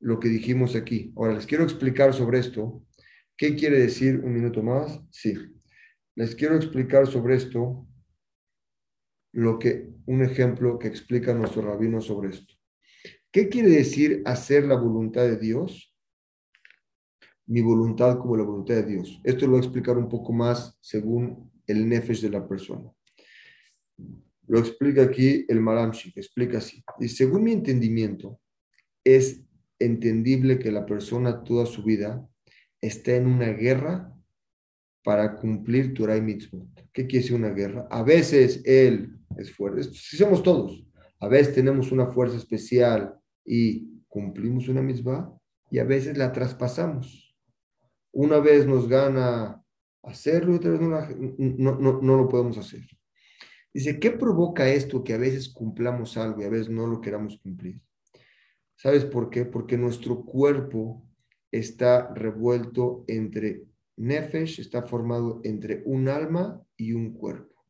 [0.00, 1.12] lo que dijimos aquí.
[1.14, 2.82] Ahora les quiero explicar sobre esto.
[3.36, 5.00] ¿Qué quiere decir un minuto más?
[5.12, 5.36] Sí.
[6.16, 7.86] Les quiero explicar sobre esto
[9.30, 12.54] lo que un ejemplo que explica nuestro rabino sobre esto.
[13.30, 15.93] ¿Qué quiere decir hacer la voluntad de Dios?
[17.46, 19.20] Mi voluntad como la voluntad de Dios.
[19.22, 22.90] Esto lo voy a explicar un poco más según el nefesh de la persona.
[24.46, 26.82] Lo explica aquí el Maramshi, explica así.
[27.00, 28.40] Y según mi entendimiento,
[29.02, 29.42] es
[29.78, 32.26] entendible que la persona toda su vida
[32.80, 34.14] está en una guerra
[35.02, 36.66] para cumplir Torah y Mitzvot.
[36.92, 37.86] ¿Qué quiere decir una guerra?
[37.90, 40.86] A veces él es fuerte, si somos todos,
[41.20, 45.32] a veces tenemos una fuerza especial y cumplimos una misma
[45.70, 47.23] y a veces la traspasamos.
[48.14, 49.60] Una vez nos gana
[50.02, 52.86] hacerlo y otra vez no, no, no, lo podemos hacer.
[53.72, 57.38] Dice, ¿qué provoca esto que a veces cumplamos algo y a veces no lo queramos
[57.40, 57.80] cumplir?
[58.76, 59.44] ¿Sabes por qué?
[59.44, 61.04] Porque nuestro cuerpo
[61.50, 63.64] está revuelto entre
[63.96, 67.64] Nefesh, está formado entre un alma y un cuerpo.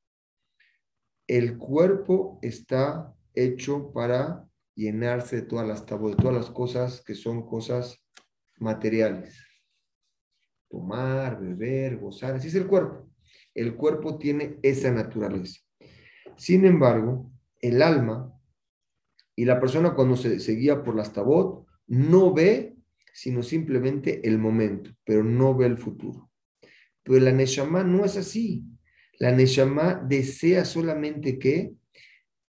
[1.26, 7.46] El cuerpo está hecho para llenarse de todas las de todas las cosas que son
[7.46, 8.02] cosas
[8.58, 9.43] materiales.
[10.74, 13.08] Tomar, beber, gozar, así es el cuerpo.
[13.54, 15.60] El cuerpo tiene esa naturaleza.
[16.36, 18.36] Sin embargo, el alma
[19.36, 22.74] y la persona cuando se, guía por las tabot no ve
[23.12, 26.32] sino simplemente el momento, pero no ve el futuro.
[27.04, 28.64] Pero la Neshama no es así.
[29.20, 31.72] La Neshama desea solamente que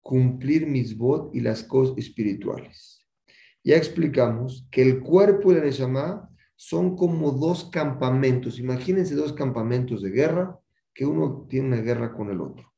[0.01, 3.07] cumplir mis votos y las cosas espirituales.
[3.63, 6.28] Ya explicamos que el cuerpo y la Neshama
[6.61, 8.59] son como dos campamentos.
[8.59, 10.59] Imagínense dos campamentos de guerra,
[10.93, 12.73] que uno tiene una guerra con el otro.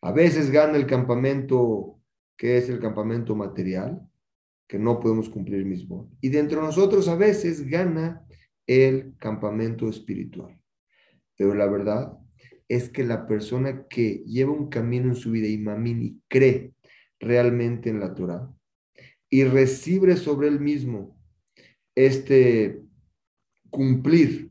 [0.00, 2.00] A veces gana el campamento
[2.36, 4.00] que es el campamento material,
[4.66, 6.12] que no podemos cumplir mis votos.
[6.20, 8.26] Y dentro de nosotros a veces gana
[8.66, 10.58] el campamento espiritual.
[11.36, 12.18] Pero la verdad
[12.66, 16.74] es que la persona que lleva un camino en su vida y mamini cree
[17.20, 18.52] realmente en la Torah
[19.30, 21.16] y recibe sobre él mismo
[21.94, 22.83] este
[23.74, 24.50] cumplir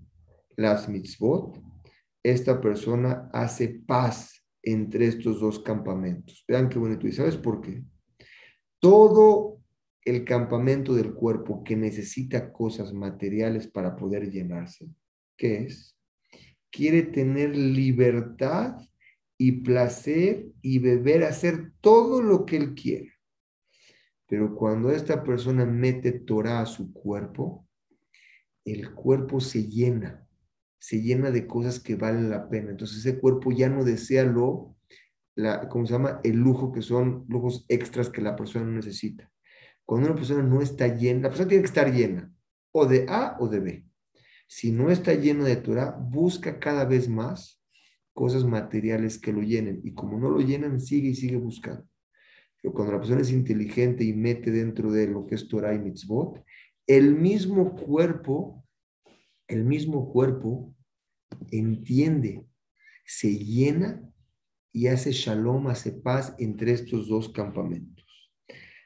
[0.55, 1.61] las mitzvot,
[2.21, 6.43] esta persona hace paz entre estos dos campamentos.
[6.47, 7.07] Vean qué bonito.
[7.07, 7.83] ¿Y sabes por qué?
[8.79, 9.59] Todo
[10.05, 14.89] el campamento del cuerpo que necesita cosas materiales para poder llenarse,
[15.37, 15.93] ¿qué es?
[16.73, 18.75] quiere tener libertad
[19.37, 23.13] y placer y beber, hacer todo lo que él quiere.
[24.27, 27.67] Pero cuando esta persona mete Torah a su cuerpo,
[28.65, 30.27] el cuerpo se llena,
[30.79, 32.71] se llena de cosas que valen la pena.
[32.71, 34.75] Entonces ese cuerpo ya no desea lo,
[35.35, 36.19] la, ¿cómo se llama?
[36.23, 39.29] El lujo, que son lujos extras que la persona necesita.
[39.85, 42.33] Cuando una persona no está llena, la persona tiene que estar llena,
[42.71, 43.85] o de A o de B
[44.55, 47.59] si no está lleno de Torah, busca cada vez más
[48.13, 49.81] cosas materiales que lo llenen.
[49.83, 51.87] Y como no lo llenan, sigue y sigue buscando.
[52.61, 55.79] Pero cuando la persona es inteligente y mete dentro de lo que es Torah y
[55.79, 56.45] mitzvot,
[56.87, 58.65] el mismo cuerpo,
[59.47, 60.73] el mismo cuerpo
[61.51, 62.45] entiende,
[63.05, 64.01] se llena
[64.71, 68.31] y hace shalom, hace paz entre estos dos campamentos.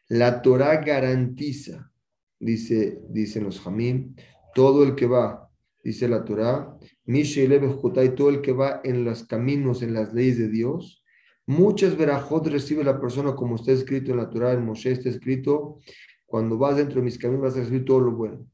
[0.08, 1.92] La Torah garantiza,
[2.40, 4.16] dice, dicen los Jamín,
[4.54, 5.48] todo el que va
[5.88, 10.50] dice la Torah, y todo el que va en los caminos, en las leyes de
[10.50, 11.02] Dios,
[11.46, 15.80] muchas verajot recibe la persona como está escrito en la Torah, en Moshe está escrito,
[16.28, 18.46] cuando vas dentro de mis caminos vas a recibir todo lo bueno.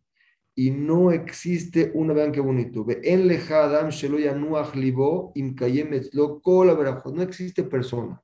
[0.56, 2.86] Y no existe una, vean qué bonito,
[7.12, 8.24] no existe persona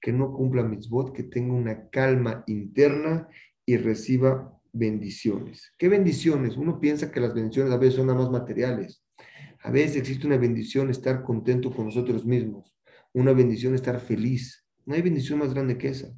[0.00, 3.28] que no cumpla mitzvot, que tenga una calma interna
[3.64, 5.72] y reciba bendiciones.
[5.78, 6.56] ¿Qué bendiciones?
[6.56, 9.02] Uno piensa que las bendiciones a veces son nada más materiales.
[9.62, 12.76] A veces existe una bendición estar contento con nosotros mismos,
[13.12, 14.64] una bendición estar feliz.
[14.84, 16.14] No hay bendición más grande que esa.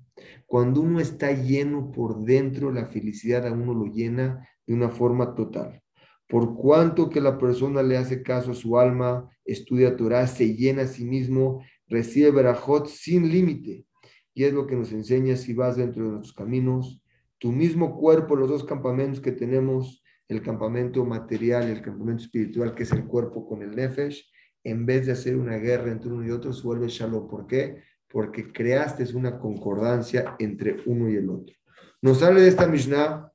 [0.48, 5.34] Cuando uno está lleno por dentro, la felicidad a uno lo llena de una forma
[5.34, 5.82] total.
[6.26, 10.84] Por cuanto que la persona le hace caso a su alma, estudia Torah, se llena
[10.84, 13.84] a sí mismo, recibe Berajot sin límite.
[14.32, 17.02] Y es lo que nos enseña si vas dentro de nuestros caminos,
[17.36, 22.74] tu mismo cuerpo, los dos campamentos que tenemos, el campamento material y el campamento espiritual,
[22.74, 24.26] que es el cuerpo con el Nefesh,
[24.64, 27.28] en vez de hacer una guerra entre uno y otro, se vuelve Shalom.
[27.28, 27.82] ¿Por qué?
[28.10, 31.54] Porque creaste una concordancia entre uno y el otro.
[32.00, 33.32] Nos sale de esta Mishnah,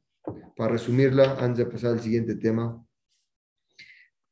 [0.55, 2.83] para resumirla, antes de pasar al siguiente tema.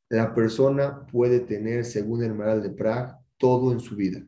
[0.10, 4.26] La persona puede tener, según el Maral de Prague, todo en su vida.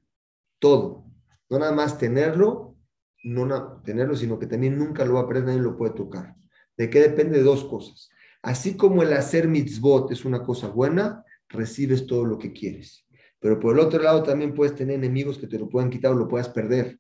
[0.60, 1.06] Todo.
[1.50, 2.78] No nada más tenerlo,
[3.24, 6.36] no tenerlo, sino que también nunca lo va a perder, nadie lo puede tocar.
[6.78, 7.38] ¿De qué depende?
[7.38, 8.10] De dos cosas.
[8.42, 13.03] Así como el hacer mitzvot es una cosa buena, recibes todo lo que quieres.
[13.44, 16.16] Pero por el otro lado también puedes tener enemigos que te lo puedan quitar o
[16.16, 16.98] lo puedas perder.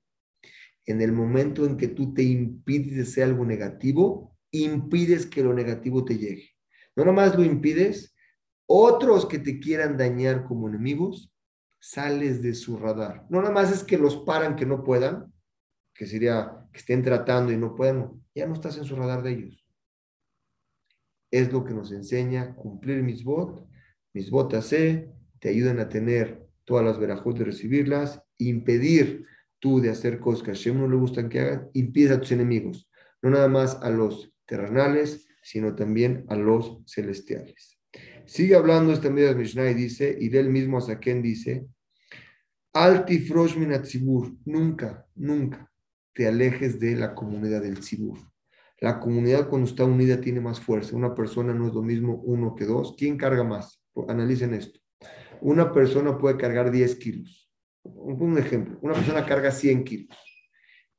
[0.86, 5.53] En el momento en que tú te impides de hacer algo negativo, impides que lo
[5.53, 6.49] negativo te llegue.
[6.97, 8.13] No nomás lo impides,
[8.65, 11.34] otros que te quieran dañar como enemigos,
[11.79, 13.25] sales de su radar.
[13.29, 15.34] No nada más es que los paran que no puedan,
[15.95, 19.32] que sería que estén tratando y no puedan, ya no estás en su radar de
[19.32, 19.65] ellos.
[21.32, 23.65] Es lo que nos enseña cumplir mis votos,
[24.12, 24.73] mis votas
[25.43, 29.25] te ayudan a tener todas las verajos de recibirlas, impedir
[29.60, 32.32] tú de hacer cosas que a Hashem no le gustan que hagan, impides a tus
[32.32, 32.89] enemigos,
[33.21, 37.77] no nada más a los terrenales, sino también a los celestiales.
[38.25, 41.67] Sigue hablando esta media Mishnah y dice, y él mismo a dice,
[42.71, 45.69] Alti tzibur, nunca, nunca
[46.13, 48.17] te alejes de la comunidad del tzibur.
[48.79, 50.95] La comunidad cuando está unida tiene más fuerza.
[50.95, 52.95] Una persona no es lo mismo uno que dos.
[52.97, 53.82] ¿Quién carga más?
[54.08, 54.82] Analicen esto.
[55.43, 57.51] Una persona puede cargar 10 kilos.
[57.84, 58.79] Un ejemplo.
[58.82, 60.17] Una persona carga 100 kilos.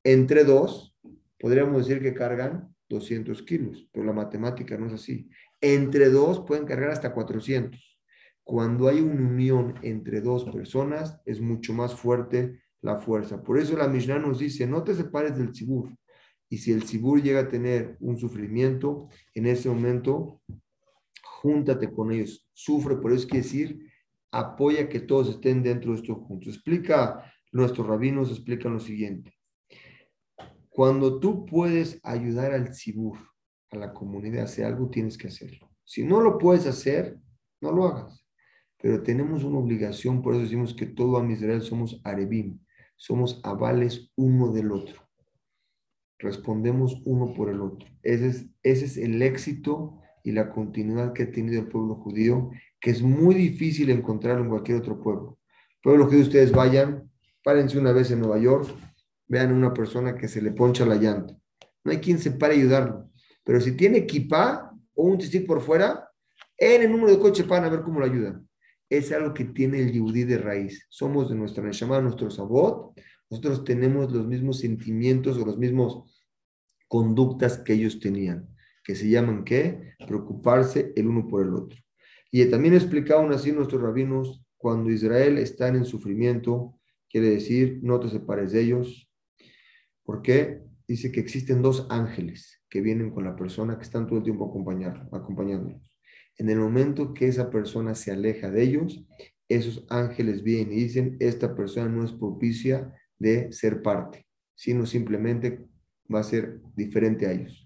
[0.04, 0.94] Entre dos,
[1.38, 5.30] podríamos decir que cargan 200 kilos, pero la matemática no es así.
[5.62, 7.98] Entre dos pueden cargar hasta 400.
[8.42, 13.42] Cuando hay una unión entre dos personas, es mucho más fuerte la fuerza.
[13.42, 15.88] Por eso la Mishnah nos dice, no te separes del Sibur.
[16.50, 20.42] Y si el Sibur llega a tener un sufrimiento, en ese momento,
[21.22, 22.46] júntate con ellos.
[22.52, 23.93] Sufre, por eso quiere decir,
[24.38, 26.54] apoya que todos estén dentro de esto juntos.
[26.54, 29.32] Explica, nuestros rabinos explican lo siguiente.
[30.68, 33.18] Cuando tú puedes ayudar al Sibur,
[33.70, 35.70] a la comunidad, a hacer algo, tienes que hacerlo.
[35.84, 37.18] Si no lo puedes hacer,
[37.60, 38.24] no lo hagas
[38.84, 42.60] pero tenemos una obligación, por eso decimos que todo a Israel somos arebim,
[42.96, 45.00] somos avales uno del otro.
[46.18, 47.88] Respondemos uno por el otro.
[48.02, 52.50] Ese es, ese es el éxito y la continuidad que ha tenido el pueblo judío,
[52.84, 55.38] que es muy difícil encontrar en cualquier otro pueblo.
[55.82, 57.10] pueblo judío, ustedes vayan,
[57.42, 58.68] párense una vez en Nueva York,
[59.26, 61.34] vean a una persona que se le poncha la llanta.
[61.82, 63.08] No hay quien se pare a ayudarlo.
[63.42, 66.10] Pero si tiene equipa o un tistic por fuera,
[66.58, 68.46] en el número de coche para a ver cómo lo ayudan
[68.90, 70.86] es algo que tiene el yudí de raíz.
[70.90, 72.92] Somos de nuestra Neshama, nuestro Sabot.
[73.30, 75.94] Nosotros tenemos los mismos sentimientos o las mismas
[76.86, 78.46] conductas que ellos tenían,
[78.84, 79.94] que se llaman ¿qué?
[80.06, 81.78] Preocuparse el uno por el otro.
[82.36, 86.74] Y también explicaban así nuestros rabinos, cuando Israel está en sufrimiento,
[87.08, 89.08] quiere decir, no te separes de ellos.
[90.02, 90.60] ¿Por qué?
[90.88, 94.46] Dice que existen dos ángeles que vienen con la persona que están todo el tiempo
[95.12, 96.00] acompañándolos.
[96.36, 99.06] En el momento que esa persona se aleja de ellos,
[99.48, 105.64] esos ángeles vienen y dicen, esta persona no es propicia de ser parte, sino simplemente
[106.12, 107.63] va a ser diferente a ellos.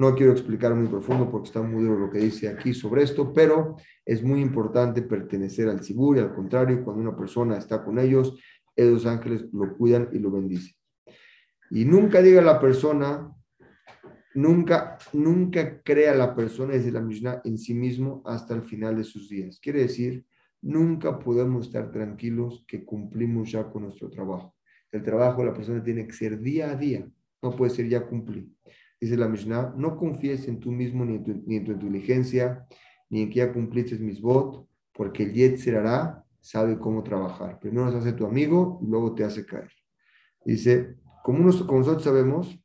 [0.00, 3.34] No quiero explicar muy profundo porque está muy duro lo que dice aquí sobre esto,
[3.34, 7.98] pero es muy importante pertenecer al Sibur y al contrario, cuando una persona está con
[7.98, 8.34] ellos,
[8.74, 10.74] esos ángeles lo cuidan y lo bendicen.
[11.70, 13.30] Y nunca diga la persona,
[14.32, 19.04] Nunca, nunca crea la persona desde la Mishnah en sí mismo hasta el final de
[19.04, 19.58] sus días.
[19.60, 20.24] Quiere decir,
[20.62, 24.54] nunca podemos estar tranquilos que cumplimos ya con nuestro trabajo.
[24.92, 27.06] El trabajo de la persona tiene que ser día a día,
[27.42, 28.48] no puede ser ya cumplir.
[29.00, 32.66] Dice la Mishnah, no confíes en tú mismo ni en tu, inteligencia,
[33.08, 37.58] ni en que ya cumpliste mis votos, porque el Yetzer hará sabe cómo trabajar.
[37.58, 39.70] Primero se hace tu amigo y luego te hace caer.
[40.44, 42.58] Dice, como, nosotros sabemos,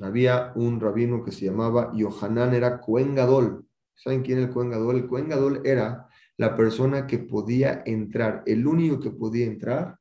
[0.00, 3.66] había un rabino que se llamaba Yohanan, era Cohen Gadol.
[3.94, 4.96] ¿Saben quién es el Cohen Gadol?
[4.96, 9.98] El Cohen Gadol era la persona que podía entrar, el único que podía entrar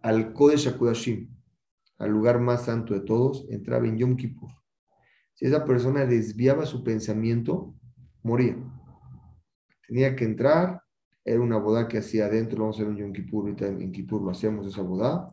[0.00, 1.28] al Kodesh HaKodashim,
[1.98, 4.59] al lugar más santo de todos, entraba en Yom Kippur.
[5.40, 7.74] Si esa persona desviaba su pensamiento,
[8.22, 8.58] moría.
[9.88, 10.82] Tenía que entrar,
[11.24, 14.20] era una boda que hacía adentro, vamos a hacer un Yom Kippur, ahorita en Kippur
[14.20, 15.32] lo hacemos esa boda,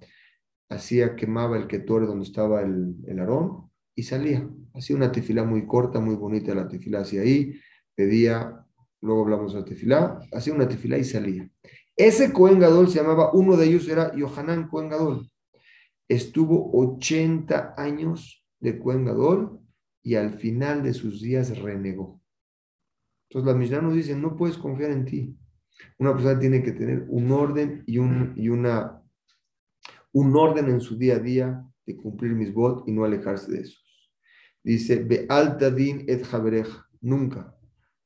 [0.70, 4.50] hacía, quemaba el ketore donde estaba el, el arón, y salía.
[4.74, 7.60] Hacía una tefilá muy corta, muy bonita la tefilá hacia ahí,
[7.94, 8.66] pedía,
[9.02, 11.50] luego hablamos de la tefilá, hacía una tefilá y salía.
[11.98, 15.30] Ese Cohen Gadol se llamaba, uno de ellos era Yohanan Cohen Gadol.
[16.08, 19.67] Estuvo 80 años de Cohen Gadol
[20.08, 22.22] y al final de sus días renegó.
[23.30, 25.38] Entonces la Mishnah nos dice, no puedes confiar en ti.
[26.00, 29.04] Una persona tiene que tener un orden y, un, y una,
[30.14, 33.60] un orden en su día a día de cumplir mis votos y no alejarse de
[33.60, 33.82] eso.
[34.64, 36.26] Dice, Be altadin et
[37.02, 37.54] nunca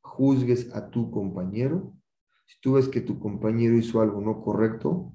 [0.02, 1.96] juzgues a tu compañero.
[2.48, 5.14] Si tú ves que tu compañero hizo algo no correcto,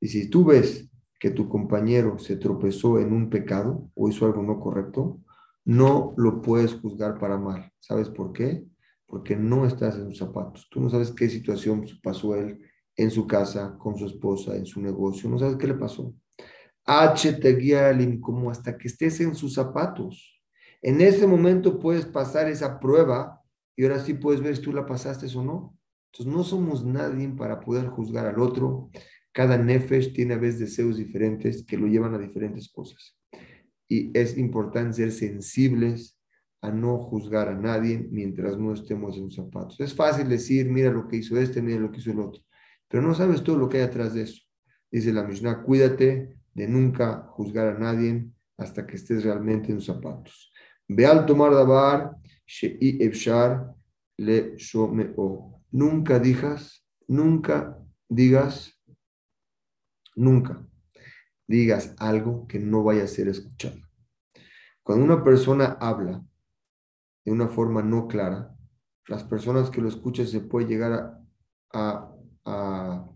[0.00, 4.44] y si tú ves que tu compañero se tropezó en un pecado o hizo algo
[4.44, 5.20] no correcto,
[5.68, 7.70] no lo puedes juzgar para mal.
[7.78, 8.64] ¿Sabes por qué?
[9.04, 10.66] Porque no estás en sus zapatos.
[10.70, 12.58] Tú no sabes qué situación pasó él
[12.96, 15.28] en su casa, con su esposa, en su negocio.
[15.28, 16.14] No sabes qué le pasó.
[16.86, 20.40] H te guía como hasta que estés en sus zapatos.
[20.80, 23.42] En ese momento puedes pasar esa prueba
[23.76, 25.76] y ahora sí puedes ver si tú la pasaste o no.
[26.12, 28.88] Entonces no somos nadie para poder juzgar al otro.
[29.32, 33.17] Cada nefesh tiene a veces deseos diferentes que lo llevan a diferentes cosas.
[33.88, 36.18] Y es importante ser sensibles
[36.60, 39.80] a no juzgar a nadie mientras no estemos en los zapatos.
[39.80, 42.42] Es fácil decir, mira lo que hizo este, mira lo que hizo el otro,
[42.88, 44.42] pero no sabes todo lo que hay atrás de eso.
[44.90, 48.26] Dice la Mishnah, cuídate de nunca juzgar a nadie
[48.56, 50.52] hasta que estés realmente en los zapatos.
[50.88, 52.16] Ve al tomar dabar,
[52.46, 53.74] shei efshar
[54.16, 55.62] le shomeo.
[55.70, 57.78] Nunca digas, nunca
[58.08, 58.72] digas,
[60.16, 60.67] nunca
[61.48, 63.80] digas algo que no vaya a ser escuchado.
[64.82, 66.22] Cuando una persona habla
[67.24, 68.54] de una forma no clara,
[69.08, 71.18] las personas que lo escuchan se puede llegar
[71.72, 73.08] a, a,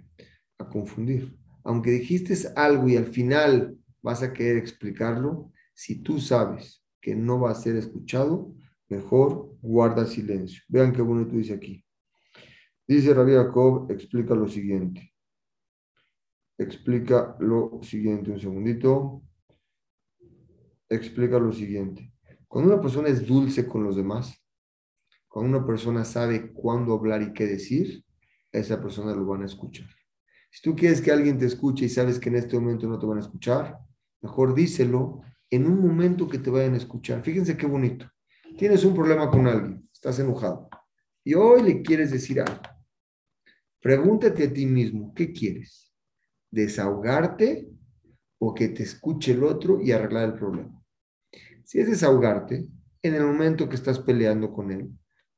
[0.71, 1.37] confundir.
[1.65, 7.41] Aunque dijiste algo y al final vas a querer explicarlo, si tú sabes que no
[7.41, 8.55] va a ser escuchado,
[8.89, 10.63] mejor guarda silencio.
[10.69, 11.85] Vean qué bonito dice aquí.
[12.87, 15.12] Dice Rabbi Jacob, explica lo siguiente
[16.59, 19.23] explica lo siguiente, un segundito.
[20.89, 22.13] Explica lo siguiente.
[22.47, 24.39] Cuando una persona es dulce con los demás,
[25.29, 28.05] cuando una persona sabe cuándo hablar y qué decir,
[28.53, 29.89] esa persona lo van a escuchar.
[30.51, 33.07] Si tú quieres que alguien te escuche y sabes que en este momento no te
[33.07, 33.79] van a escuchar,
[34.21, 37.23] mejor díselo en un momento que te vayan a escuchar.
[37.23, 38.07] Fíjense qué bonito.
[38.59, 40.69] Tienes un problema con alguien, estás enojado
[41.25, 42.61] y hoy le quieres decir algo.
[43.81, 45.92] Pregúntate a ti mismo, ¿qué quieres?
[46.53, 47.69] Desahogarte
[48.39, 50.81] o que te escuche el otro y arreglar el problema.
[51.65, 52.69] Si es desahogarte,
[53.03, 54.91] en el momento que estás peleando con él,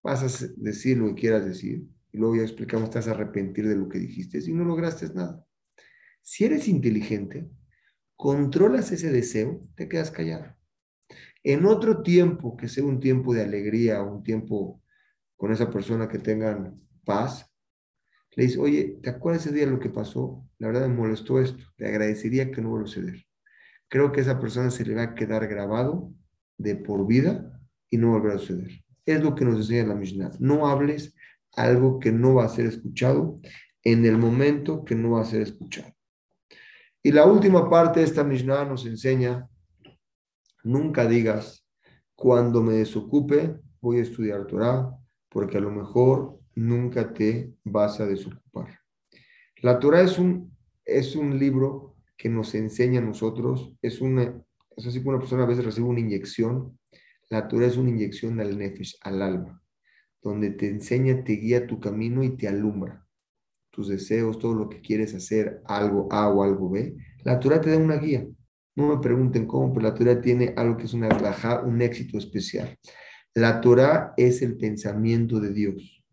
[0.03, 3.67] vas a decir lo que quieras decir y luego ya explicamos, te vas a arrepentir
[3.67, 5.45] de lo que dijiste y no lograste nada.
[6.23, 7.49] Si eres inteligente,
[8.17, 10.55] controlas ese deseo, te quedas callado.
[11.43, 14.83] En otro tiempo, que sea un tiempo de alegría, un tiempo
[15.37, 17.54] con esa persona que tengan paz,
[18.37, 20.45] le dice, oye, ¿te acuerdas ese día lo que pasó?
[20.59, 23.25] La verdad me molestó esto, te agradecería que no vuelva a suceder.
[23.89, 26.13] Creo que esa persona se le va a quedar grabado
[26.59, 27.61] de por vida
[27.91, 28.71] y no volverá a suceder.
[29.07, 30.33] Es lo que nos enseña la Mishnah.
[30.41, 31.15] No hables
[31.53, 33.41] algo que no va a ser escuchado
[33.83, 35.95] en el momento que no va a ser escuchado.
[37.03, 39.49] Y la última parte de esta Mishnah nos enseña,
[40.63, 41.67] nunca digas,
[42.15, 44.91] cuando me desocupe voy a estudiar Torah,
[45.29, 48.81] porque a lo mejor nunca te vas a desocupar.
[49.63, 54.43] La Torah es un, es un libro que nos enseña a nosotros, es, una,
[54.77, 56.79] es así que una persona a veces recibe una inyección,
[57.31, 59.63] la Torah es una inyección al nefesh, al alma,
[60.23, 63.05] donde te enseña, te guía tu camino y te alumbra
[63.75, 66.97] tus deseos, todo lo que quieres hacer, algo A o algo B.
[67.25, 68.25] La Torah te da una guía.
[68.77, 71.09] No me pregunten cómo, pero la Torah tiene algo que es una
[71.65, 72.79] un éxito especial.
[73.35, 76.04] La Torah es el pensamiento de Dios.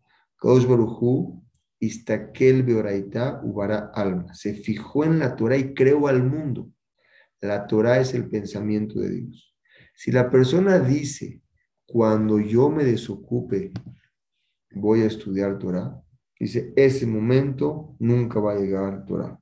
[1.78, 4.34] Istakel Beoraita Ubara Alma.
[4.34, 6.70] Se fijó en la Torah y creó al mundo.
[7.40, 9.54] La Torah es el pensamiento de Dios.
[9.94, 11.42] Si la persona dice,
[11.86, 13.72] cuando yo me desocupe,
[14.70, 16.02] voy a estudiar Torah,
[16.38, 19.38] dice, ese momento nunca va a llegar Torah.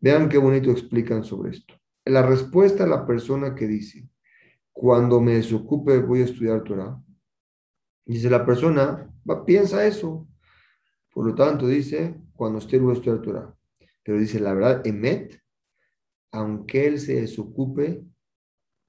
[0.00, 1.74] Vean qué bonito explican sobre esto.
[2.04, 4.08] La respuesta a la persona que dice,
[4.72, 7.00] cuando me desocupe, voy a estudiar Torah,
[8.04, 9.10] dice la persona,
[9.44, 10.27] piensa eso.
[11.18, 13.52] Por lo tanto, dice, cuando esté voy a estudiar Torah.
[14.04, 15.42] Pero dice, la verdad, Emet,
[16.30, 18.04] aunque él se desocupe,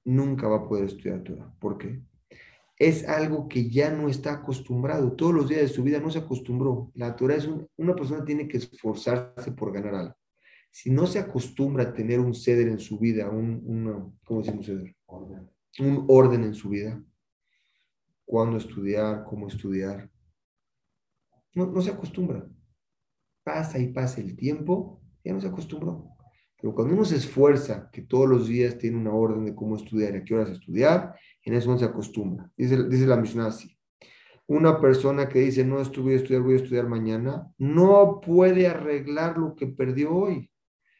[0.04, 1.52] nunca va a poder estudiar Torah.
[1.58, 2.00] ¿Por qué?
[2.76, 5.10] Es algo que ya no está acostumbrado.
[5.16, 6.92] Todos los días de su vida no se acostumbró.
[6.94, 10.14] La Torah es una persona tiene que esforzarse por ganar algo.
[10.70, 14.94] Si no se acostumbra a tener un ceder en su vida, un, ¿cómo se llama
[15.06, 15.50] Orden.
[15.80, 17.02] Un orden en su vida.
[18.24, 20.08] Cuándo estudiar, cómo estudiar,
[21.54, 22.46] no, se acostumbra.
[23.42, 26.08] pasa y pasa el tiempo, ya no se acostumbró.
[26.60, 30.14] Pero cuando uno se esfuerza, que todos los días tiene una orden de cómo estudiar
[30.14, 32.50] y a qué horas estudiar, en eso no se acostumbra.
[32.56, 33.76] Dice, dice la Mishnah así.
[34.46, 39.38] Una persona que dice, no estuve a estudiar, voy a estudiar mañana, no puede arreglar
[39.38, 40.50] lo que perdió hoy.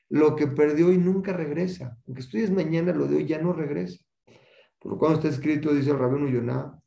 [0.09, 1.99] Lo que perdió hoy nunca regresa.
[2.07, 4.03] Aunque estudies mañana, lo de hoy ya no regresa.
[4.79, 6.81] Por lo cual está escrito, dice el rabino Yonah,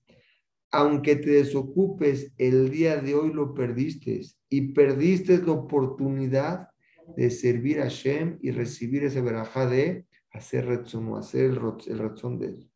[0.74, 6.70] aunque te desocupes, el día de hoy lo perdiste y perdiste la oportunidad
[7.16, 12.48] de servir a Shem y recibir ese verajá de hacer razón hacer el, razón de
[12.48, 12.72] él.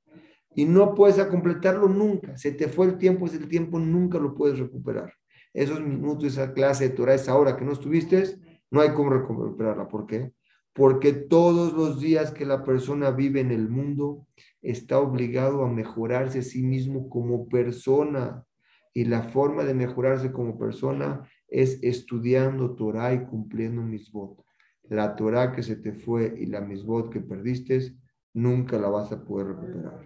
[0.54, 2.38] Y no puedes completarlo nunca.
[2.38, 5.12] Se te fue el tiempo, es el tiempo, nunca lo puedes recuperar.
[5.52, 8.38] Esos minutos, esa clase de Torah, esa hora que no estuviste,
[8.70, 9.88] no hay cómo recuperarla.
[9.88, 10.34] ¿Por qué?
[10.72, 14.28] Porque todos los días que la persona vive en el mundo,
[14.72, 18.46] está obligado a mejorarse a sí mismo como persona.
[18.94, 24.44] Y la forma de mejorarse como persona es estudiando Torah y cumpliendo misbot.
[24.90, 27.96] La Torah que se te fue y la misbot que perdiste,
[28.34, 30.04] nunca la vas a poder recuperar.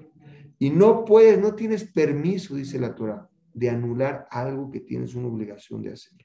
[0.60, 5.28] Y no puedes, no tienes permiso, dice la Torah, de anular algo que tienes una
[5.28, 6.18] obligación de hacer.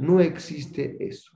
[0.00, 1.32] No existe eso.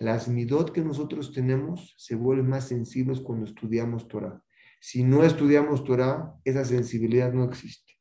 [0.00, 4.42] Las midot que nosotros tenemos se vuelven más sensibles cuando estudiamos Torah.
[4.80, 7.92] Si no estudiamos Torah, esa sensibilidad no existe.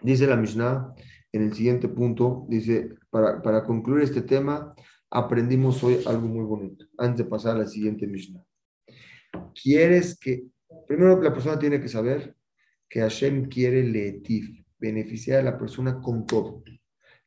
[0.00, 0.94] Dice la Mishnah
[1.32, 4.74] en el siguiente punto, dice, para, para concluir este tema,
[5.10, 8.44] aprendimos hoy algo muy bonito, antes de pasar a la siguiente Mishnah.
[9.60, 10.44] Quieres que,
[10.86, 12.36] primero la persona tiene que saber
[12.88, 16.62] que Hashem quiere leetif, beneficiar a la persona con todo.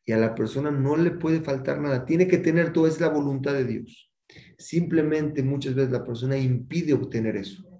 [0.06, 3.10] Y a la persona no le puede faltar nada, tiene que tener todo, es la
[3.10, 4.14] voluntad de Dios.
[4.58, 7.75] Simplemente muchas veces la persona impide obtener eso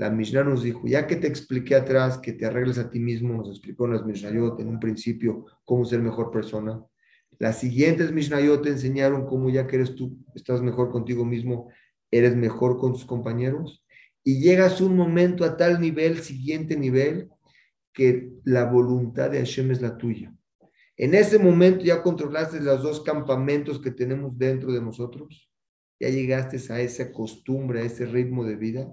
[0.00, 3.34] la Mishnah nos dijo, ya que te expliqué atrás que te arregles a ti mismo,
[3.34, 6.82] nos explicó en las Mishnayot en un principio cómo ser mejor persona.
[7.38, 11.68] Las siguientes Mishnayot te enseñaron cómo ya que eres tú, estás mejor contigo mismo,
[12.10, 13.84] eres mejor con tus compañeros.
[14.24, 17.28] Y llegas un momento a tal nivel, siguiente nivel,
[17.92, 20.34] que la voluntad de Hashem es la tuya.
[20.96, 25.50] En ese momento ya controlaste los dos campamentos que tenemos dentro de nosotros.
[26.00, 28.90] Ya llegaste a esa costumbre, a ese ritmo de vida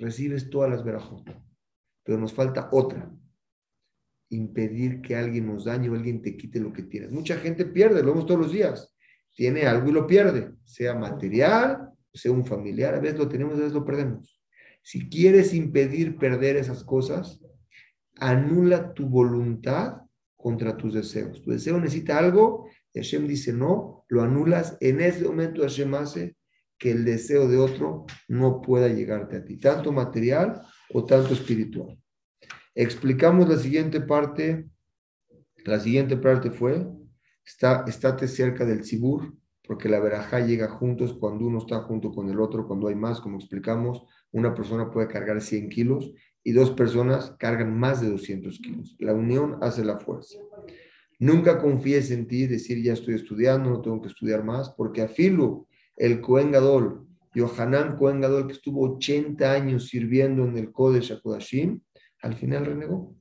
[0.00, 1.24] recibes todas las verajot.
[2.02, 3.10] Pero nos falta otra.
[4.30, 7.12] Impedir que alguien nos dañe o alguien te quite lo que tienes.
[7.12, 8.96] Mucha gente pierde, lo vemos todos los días.
[9.34, 12.94] Tiene algo y lo pierde, sea material, sea un familiar.
[12.94, 14.40] A veces lo tenemos, a veces lo perdemos.
[14.82, 17.40] Si quieres impedir perder esas cosas,
[18.16, 20.02] anula tu voluntad
[20.36, 21.42] contra tus deseos.
[21.42, 24.76] Tu deseo necesita algo, Hashem dice no, lo anulas.
[24.80, 26.36] En ese momento Hashem hace
[26.80, 30.62] que el deseo de otro no pueda llegarte a ti, tanto material
[30.92, 31.96] o tanto espiritual.
[32.74, 34.66] Explicamos la siguiente parte.
[35.66, 36.86] La siguiente parte fue,
[37.44, 42.30] está, estate cerca del Sibur, porque la verajá llega juntos cuando uno está junto con
[42.30, 46.70] el otro, cuando hay más, como explicamos, una persona puede cargar 100 kilos y dos
[46.70, 48.96] personas cargan más de 200 kilos.
[48.98, 50.38] La unión hace la fuerza.
[51.18, 55.08] Nunca confíes en ti, decir ya estoy estudiando, no tengo que estudiar más, porque a
[56.00, 61.78] el Cohen Gadol, Yohanan Cohen Gadol, que estuvo 80 años sirviendo en el Kodesh HaKodashim,
[62.22, 63.14] al final renegó.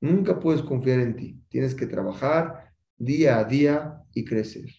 [0.00, 1.38] Nunca puedes confiar en ti.
[1.50, 4.70] Tienes que trabajar día a día y crecer.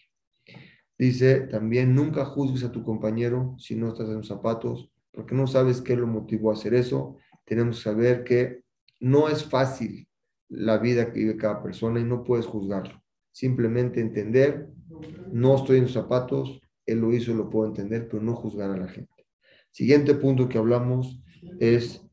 [0.97, 5.45] Dice también, nunca juzgues a tu compañero si no estás en los zapatos, porque no
[5.45, 7.17] sabes qué lo motivó a hacer eso.
[7.45, 8.63] Tenemos que saber que
[8.99, 10.07] no es fácil
[10.47, 13.03] la vida que vive cada persona y no puedes juzgarlo.
[13.31, 14.67] Simplemente entender,
[15.31, 16.59] no estoy en los zapatos,
[16.91, 19.25] él lo hizo, lo puedo entender, pero no juzgar a la gente.
[19.71, 21.21] Siguiente punto que hablamos
[21.59, 22.05] es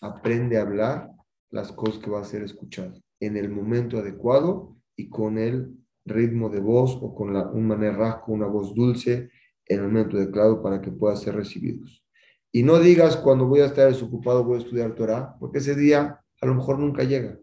[0.00, 1.10] aprende a hablar
[1.50, 6.50] las cosas que va a ser escuchado en el momento adecuado y con el ritmo
[6.50, 9.30] de voz o con la, un manera con una voz dulce
[9.66, 12.04] en el momento adecuado para que puedan ser recibidos.
[12.50, 16.20] Y no digas cuando voy a estar desocupado voy a estudiar Torah, porque ese día
[16.40, 17.38] a lo mejor nunca llega.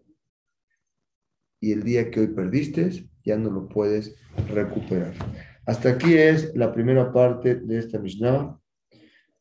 [1.60, 4.16] Y el día que hoy perdiste ya no lo puedes
[4.48, 5.14] recuperar.
[5.70, 8.58] Hasta aquí es la primera parte de esta Mishnah.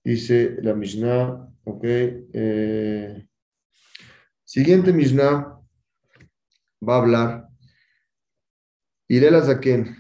[0.04, 1.84] Dice la Mishnah, ok.
[1.84, 3.28] Eh,
[4.44, 5.60] siguiente Mishnah
[6.88, 7.50] va a hablar.
[9.08, 9.96] Irela Zaken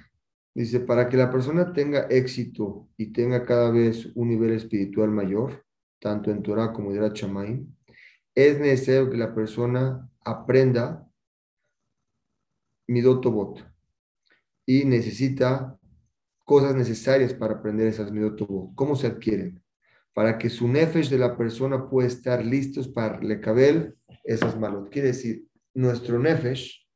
[0.53, 5.65] dice: para que la persona tenga éxito y tenga cada vez un nivel espiritual mayor,
[5.97, 7.65] tanto en Torah como en Chamay,
[8.35, 11.09] es necesario que la persona aprenda
[12.87, 13.65] Midotobot
[14.67, 15.78] y necesita
[16.49, 18.73] cosas necesarias para aprender esas midotobot.
[18.73, 19.61] ¿Cómo se adquieren?
[20.15, 24.89] Para que su nefesh de la persona pueda estar listos para le cabel esas malot.
[24.89, 25.45] Quiere decir,
[25.75, 26.87] nuestro nefesh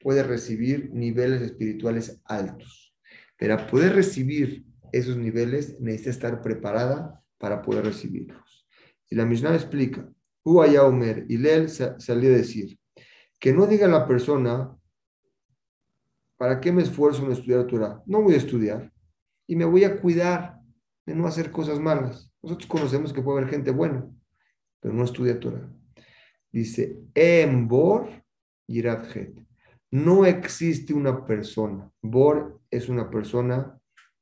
[0.00, 2.96] puede recibir niveles espirituales altos.
[3.36, 8.66] Pero poder recibir esos niveles necesita estar preparada para poder recibirlos.
[9.10, 10.10] Y la Mishnah explica,
[10.44, 12.78] Omer, y Lel salió a decir,
[13.38, 14.74] que no diga la persona,
[16.42, 18.02] ¿para qué me esfuerzo en estudiar Torah?
[18.04, 18.92] No voy a estudiar
[19.46, 20.58] y me voy a cuidar
[21.06, 22.32] de no hacer cosas malas.
[22.42, 24.04] Nosotros conocemos que puede haber gente buena,
[24.80, 25.72] pero no estudia Torah.
[26.50, 28.24] Dice, Embor
[28.66, 29.38] Yiradhet.
[29.92, 31.88] No existe una persona.
[32.02, 33.78] Bor es una persona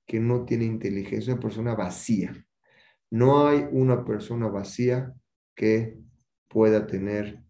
[0.07, 2.35] que no tiene inteligencia, es una persona vacía.
[3.09, 5.15] No hay una persona vacía
[5.55, 5.97] que
[6.49, 7.43] pueda tener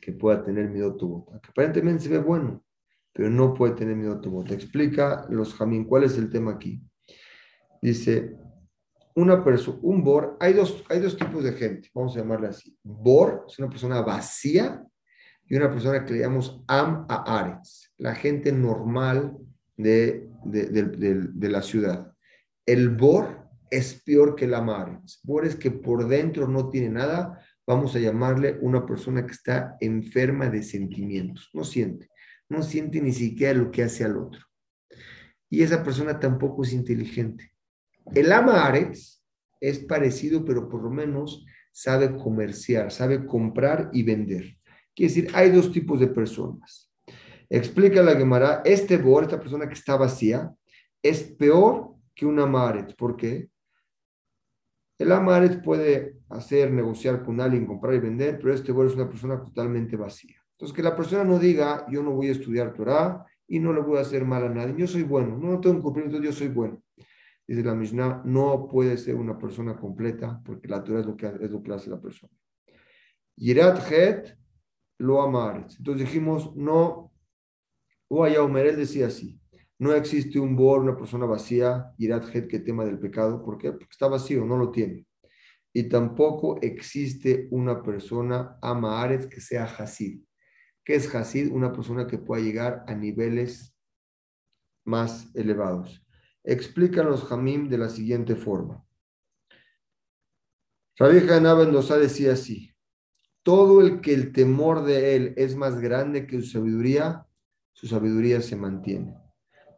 [0.00, 1.26] que pueda tener miedo tu.
[1.42, 2.62] Que aparentemente se ve bueno,
[3.12, 4.54] pero no puede tener miedo a tu bota.
[4.54, 6.82] Explica los jamín, ¿cuál es el tema aquí?
[7.80, 8.36] Dice,
[9.14, 12.76] una persona, un bor, hay dos, hay dos tipos de gente, vamos a llamarle así.
[12.82, 14.82] Bor es una persona vacía
[15.46, 19.36] y una persona que le llamamos am a ares, la gente normal
[19.76, 22.12] de, de, la ciudad.
[22.64, 25.20] El bor es peor que el amaretz.
[25.22, 29.76] Bor es que por dentro no tiene nada, vamos a llamarle una persona que está
[29.80, 32.08] enferma de sentimientos, no siente,
[32.52, 34.40] no siente ni siquiera lo que hace al otro.
[35.48, 37.52] Y esa persona tampoco es inteligente.
[38.14, 38.72] El ama
[39.60, 44.56] es parecido, pero por lo menos sabe comerciar, sabe comprar y vender.
[44.94, 46.92] Quiere decir, hay dos tipos de personas.
[47.48, 50.52] Explica la Gemara, este bor, esta persona que está vacía,
[51.02, 52.94] es peor que un amaretz.
[52.94, 53.48] ¿Por qué?
[54.98, 59.08] El amaretz puede hacer, negociar con alguien, comprar y vender, pero este bor es una
[59.08, 60.41] persona totalmente vacía.
[60.62, 63.80] Entonces, que la persona no diga, yo no voy a estudiar Torah y no le
[63.80, 66.80] voy a hacer mal a nadie, yo soy bueno, no, tengo cumplimiento, yo soy bueno.
[67.48, 71.26] Dice la Mishnah, no puede ser una persona completa porque la Torah es lo que,
[71.26, 72.32] es lo que hace la persona.
[73.34, 74.38] Yirat Het
[74.98, 75.78] lo amaretz.
[75.78, 77.12] Entonces dijimos, no,
[78.06, 79.40] Omer, él decía así,
[79.80, 83.42] no existe un bor, una persona vacía, Yirat Het, que tema del pecado.
[83.42, 83.72] ¿Por qué?
[83.72, 85.08] Porque está vacío, no lo tiene
[85.74, 90.22] y tampoco existe una persona Amaharetz que sea Hasid.
[90.84, 91.52] ¿Qué es Hasid?
[91.52, 93.74] Una persona que pueda llegar a niveles
[94.84, 96.04] más elevados.
[96.44, 98.84] Explican los Hamim de la siguiente forma.
[100.98, 102.72] Rabbi Mendoza decía así:
[103.42, 107.26] Todo el que el temor de él es más grande que su sabiduría,
[107.72, 109.16] su sabiduría se mantiene.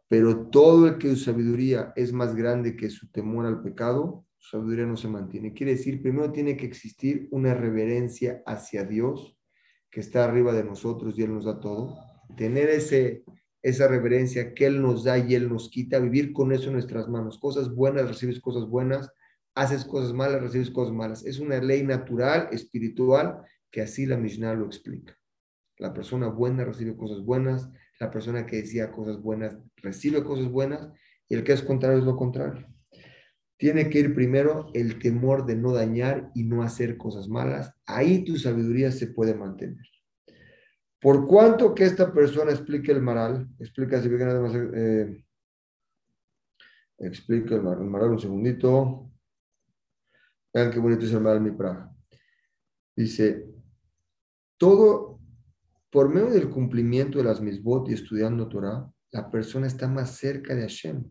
[0.07, 4.85] Pero todo el que su sabiduría es más grande que su temor al pecado, sabiduría
[4.85, 5.53] no se mantiene.
[5.53, 9.37] Quiere decir, primero tiene que existir una reverencia hacia Dios,
[9.95, 11.97] que está arriba de nosotros y Él nos da todo.
[12.35, 13.23] Tener ese,
[13.61, 17.07] esa reverencia que Él nos da y Él nos quita, vivir con eso en nuestras
[17.07, 17.39] manos.
[17.39, 19.09] Cosas buenas, recibes cosas buenas,
[19.53, 21.25] haces cosas malas, recibes cosas malas.
[21.25, 23.37] Es una ley natural, espiritual,
[23.71, 25.17] que así la Mishnah lo explica.
[25.77, 30.89] La persona buena recibe cosas buenas, la persona que decía cosas buenas recibe cosas buenas,
[31.29, 32.67] y el que es contrario es lo contrario.
[33.57, 37.73] Tiene que ir primero el temor de no dañar y no hacer cosas malas.
[37.85, 39.85] Ahí tu sabiduría se puede mantener.
[40.99, 45.23] Por cuanto que esta persona explique el maral, explica si bien además, eh,
[46.97, 49.11] explica el maral, un segundito.
[50.53, 51.95] Vean qué bonito es el maral mi praga.
[52.95, 53.45] Dice,
[54.57, 55.19] todo
[55.91, 60.55] por medio del cumplimiento de las misbot y estudiando Torah, la persona está más cerca
[60.55, 61.09] de Hashem.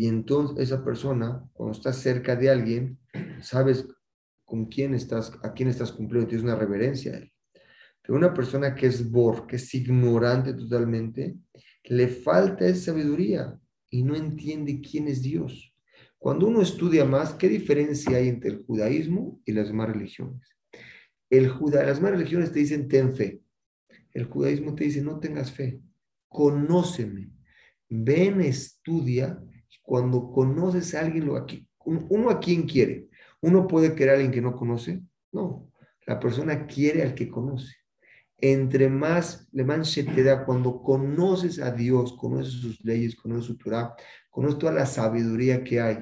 [0.00, 2.98] Y entonces esa persona, cuando estás cerca de alguien,
[3.42, 3.86] sabes
[4.46, 7.30] con quién estás, a quién estás cumpliendo, tienes una reverencia a él.
[8.00, 11.36] Pero una persona que es bor, que es ignorante totalmente,
[11.84, 15.70] le falta esa sabiduría y no entiende quién es Dios.
[16.16, 20.48] Cuando uno estudia más, ¿qué diferencia hay entre el judaísmo y las demás religiones?
[21.28, 23.42] El juda, las demás religiones te dicen ten fe.
[24.14, 25.78] El judaísmo te dice no tengas fe,
[26.26, 27.30] conóceme,
[27.90, 29.38] ven, estudia
[29.82, 31.30] cuando conoces a alguien,
[31.84, 33.08] uno a quien quiere.
[33.40, 35.00] ¿Uno puede querer a alguien que no conoce?
[35.32, 35.70] No,
[36.06, 37.74] la persona quiere al que conoce.
[38.38, 43.56] Entre más le manche te da cuando conoces a Dios, conoces sus leyes, conoces su
[43.58, 43.94] Torah,
[44.30, 45.98] conoces toda la sabiduría que hay,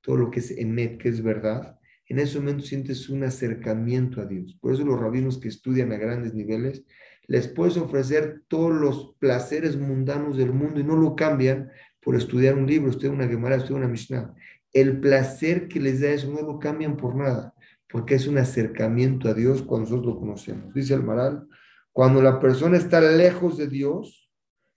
[0.00, 1.78] todo lo que es emet, que es verdad,
[2.12, 4.56] en ese momento sientes un acercamiento a Dios.
[4.60, 6.84] Por eso los rabinos que estudian a grandes niveles,
[7.26, 11.70] les puedes ofrecer todos los placeres mundanos del mundo y no lo cambian
[12.02, 14.34] por estudiar un libro, estudiar una Gemara, estudiar una Mishnah.
[14.72, 17.54] El placer que les da eso no lo cambian por nada,
[17.88, 20.74] porque es un acercamiento a Dios cuando nosotros lo conocemos.
[20.74, 21.46] Dice el Maral,
[21.92, 24.30] cuando la persona está lejos de Dios,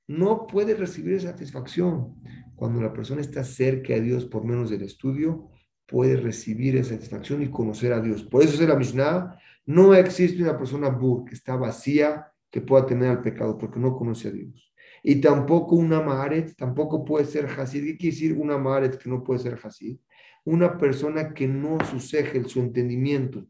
[0.08, 2.16] no puede recibir satisfacción.
[2.56, 5.50] Cuando la persona está cerca de Dios por menos del estudio,
[5.88, 8.24] puede recibir satisfacción y conocer a Dios.
[8.24, 12.86] Por eso es la Mishnah, no existe una persona bur que está vacía, que pueda
[12.86, 14.74] tener al pecado, porque no conoce a Dios.
[15.08, 17.86] Y tampoco una Maharet, tampoco puede ser Hasid.
[17.86, 20.00] ¿Qué quiere decir una Maharet que no puede ser Hasid?
[20.46, 23.46] Una persona que no suseje su entendimiento,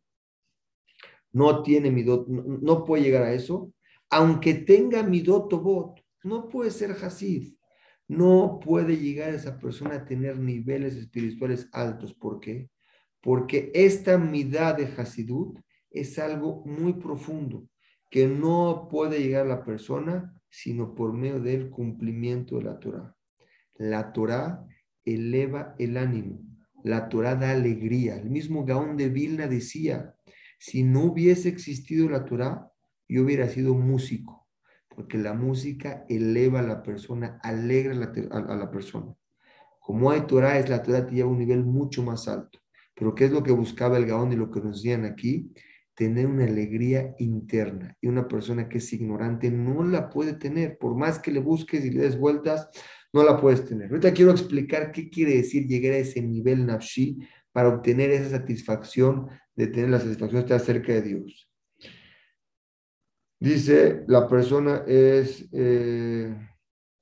[1.32, 3.72] no tiene midot, no, puede llegar a eso,
[4.10, 7.54] aunque tenga midot bot, no puede ser Hasid.
[8.10, 12.14] No puede llegar esa persona a tener niveles espirituales altos.
[12.14, 12.70] ¿Por qué?
[13.22, 15.58] Porque esta midad de Hasidut
[15.90, 17.66] es algo muy profundo
[18.12, 23.14] que no puede llegar la persona sino por medio del cumplimiento de la Torah.
[23.76, 24.66] La Torah
[25.04, 26.40] eleva el ánimo,
[26.82, 28.16] la Torah da alegría.
[28.16, 30.16] El mismo Gaón de Vilna decía,
[30.58, 32.72] si no hubiese existido la Torah,
[33.10, 34.48] yo hubiera sido músico,
[34.88, 37.94] porque la música eleva a la persona, alegra
[38.32, 39.14] a la, persona.
[39.82, 42.60] Como hay Torah, es la Torah te lleva a un nivel mucho más alto.
[42.96, 45.52] Pero ¿qué es lo que buscaba el Gaón y lo que nos decían aquí?
[45.96, 47.96] Tener una alegría interna.
[48.02, 50.78] Y una persona que es ignorante no la puede tener.
[50.78, 52.70] Por más que le busques y le des vueltas,
[53.14, 53.90] no la puedes tener.
[53.90, 57.18] Ahorita quiero explicar qué quiere decir llegar a ese nivel nafshi
[57.52, 61.50] para obtener esa satisfacción de tener la satisfacción de estar cerca de Dios.
[63.40, 66.36] Dice, la persona es, eh,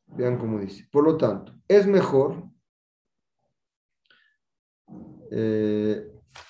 [0.07, 2.49] vean cómo dice, por lo tanto, es mejor,
[5.31, 6.05] eh,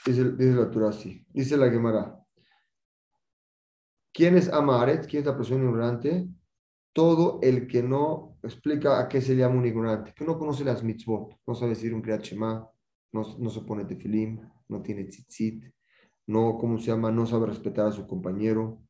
[0.05, 2.22] dice, la Torah así, dice la Gemara,
[4.13, 5.07] ¿Quién es Amaret?
[5.07, 6.27] ¿Quién es la persona ignorante?
[6.93, 10.83] Todo el que no explica a qué se llama un ignorante, que no conoce las
[10.83, 12.71] mitzvot, no sabe decir un Kriyat no,
[13.11, 15.65] no se pone tefilim, no tiene tzitzit,
[16.27, 17.11] no, ¿cómo se llama?
[17.11, 18.81] No sabe respetar a su compañero,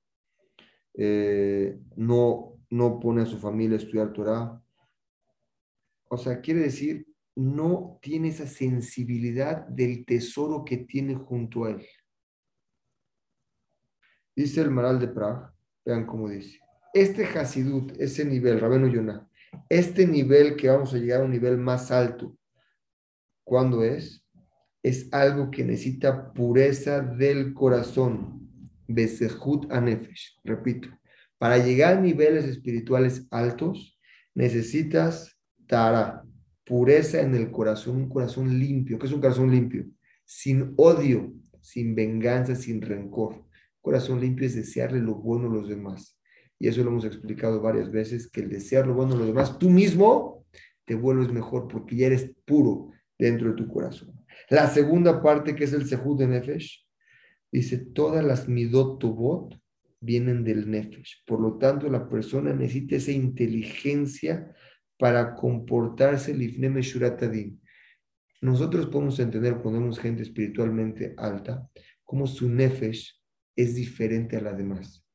[0.93, 4.61] eh, no, no pone a su familia a estudiar Torah.
[6.09, 11.85] O sea, quiere decir, no tiene esa sensibilidad del tesoro que tiene junto a él.
[14.35, 15.53] Dice el Maral de Praga,
[15.85, 16.59] vean cómo dice.
[16.93, 19.27] Este Hasidut, ese nivel, Rabeno Yonah,
[19.69, 22.35] este nivel que vamos a llegar a un nivel más alto,
[23.43, 24.25] ¿cuándo es?
[24.81, 28.49] Es algo que necesita pureza del corazón,
[28.87, 30.39] Besehut Anefesh.
[30.43, 30.89] Repito,
[31.37, 33.99] para llegar a niveles espirituales altos,
[34.33, 36.23] necesitas Tara,
[36.65, 38.99] pureza en el corazón, un corazón limpio.
[38.99, 39.85] ¿Qué es un corazón limpio?
[40.25, 43.45] Sin odio, sin venganza, sin rencor.
[43.83, 46.17] Corazón limpio es desearle lo bueno a los demás.
[46.57, 49.59] Y eso lo hemos explicado varias veces, que el desear lo bueno a los demás,
[49.59, 50.45] tú mismo
[50.85, 54.25] te vuelves mejor porque ya eres puro dentro de tu corazón.
[54.49, 56.87] La segunda parte, que es el Sehud de Nefesh,
[57.51, 59.53] dice, todas las midot tubot
[59.99, 61.25] vienen del Nefesh.
[61.25, 64.55] Por lo tanto, la persona necesita esa inteligencia
[64.97, 67.59] para comportarse lifneme shuratadin.
[68.39, 71.67] Nosotros podemos entender cuando vemos gente espiritualmente alta,
[72.05, 73.22] como su Nefesh
[73.55, 75.05] es diferente a la demás.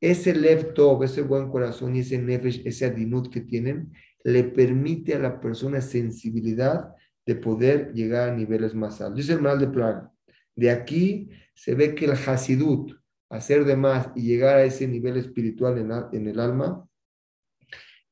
[0.00, 0.72] Ese lev
[1.02, 3.92] ese buen corazón y ese nefesh, ese adinut que tienen,
[4.24, 6.94] le permite a la persona sensibilidad
[7.26, 9.18] de poder llegar a niveles más altos.
[9.18, 10.10] Dice el mal de Plaga.
[10.56, 12.92] De aquí se ve que el hasidut,
[13.28, 16.88] hacer de más y llegar a ese nivel espiritual en, en el alma,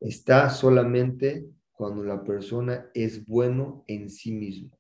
[0.00, 4.78] está solamente cuando la persona es bueno en sí mismo.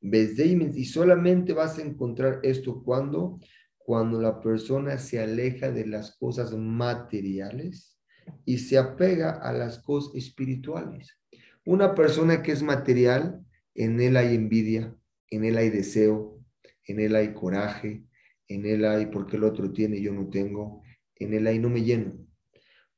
[0.00, 3.38] Y solamente vas a encontrar esto cuando
[3.84, 7.98] cuando la persona se aleja de las cosas materiales
[8.44, 11.18] y se apega a las cosas espirituales.
[11.64, 14.94] Una persona que es material, en él hay envidia,
[15.30, 16.40] en él hay deseo,
[16.86, 18.04] en él hay coraje,
[18.48, 20.82] en él hay porque el otro tiene y yo no tengo,
[21.16, 22.14] en él hay no me lleno.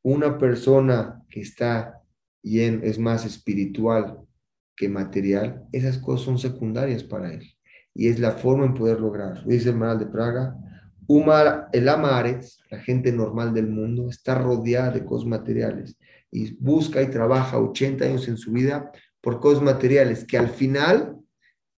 [0.03, 2.03] Una persona que está
[2.43, 4.19] en es más espiritual
[4.77, 7.55] que material, esas cosas son secundarias para él.
[7.95, 9.47] Y es la forma en poder lograr.
[9.47, 10.57] Dice el Maral de Praga,
[11.07, 15.97] Umar, el Amaretz, la gente normal del mundo, está rodeada de cosas materiales
[16.31, 18.91] y busca y trabaja 80 años en su vida
[19.21, 21.17] por cosas materiales que al final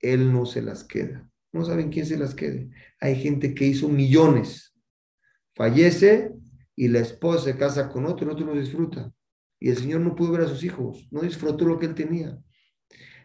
[0.01, 1.29] él no se las queda.
[1.53, 2.71] No saben quién se las quede.
[3.01, 4.75] Hay gente que hizo millones,
[5.55, 6.33] fallece
[6.75, 9.13] y la esposa se casa con otro, el otro no disfruta.
[9.59, 12.39] Y el Señor no pudo ver a sus hijos, no disfrutó lo que él tenía.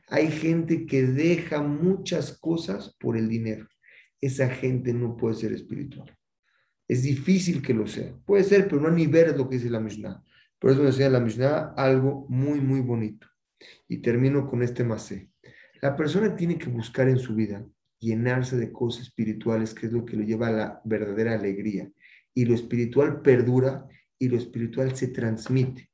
[0.08, 3.68] Hay gente que deja muchas cosas por el dinero
[4.22, 6.16] esa gente no puede ser espiritual.
[6.88, 8.14] Es difícil que lo sea.
[8.26, 10.24] Puede ser, pero no a nivel de lo que dice la Mishnah.
[10.60, 13.28] Por eso me enseña la Mishnah algo muy, muy bonito.
[13.88, 15.32] Y termino con este masé.
[15.82, 17.66] La persona tiene que buscar en su vida
[18.00, 21.90] llenarse de cosas espirituales, que es lo que lo lleva a la verdadera alegría.
[22.34, 23.88] Y lo espiritual perdura
[24.20, 25.90] y lo espiritual se transmite.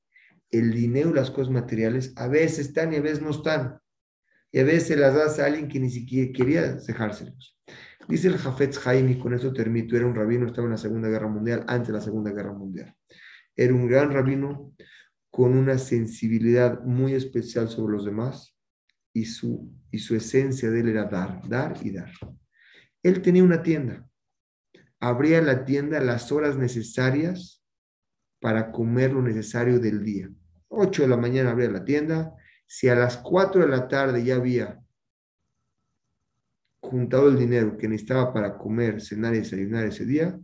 [0.50, 3.80] El dinero y las cosas materiales a veces están y a veces no están.
[4.52, 7.58] Y a veces las das a alguien que ni siquiera quería dejárselos.
[8.08, 11.10] Dice el Jafetz Haim, y con eso termino, era un rabino, estaba en la Segunda
[11.10, 12.96] Guerra Mundial, antes de la Segunda Guerra Mundial.
[13.56, 14.74] Era un gran rabino
[15.30, 18.58] con una sensibilidad muy especial sobre los demás
[19.14, 22.12] y su, y su esencia de él era dar, dar y dar.
[23.04, 24.08] Él tenía una tienda.
[25.00, 27.64] Abría la tienda las horas necesarias
[28.40, 30.30] para comer lo necesario del día.
[30.70, 32.36] 8 de la mañana abría la tienda.
[32.66, 34.80] Si a las 4 de la tarde ya había
[36.90, 40.40] juntado el dinero que necesitaba para comer, cenar y desayunar ese día,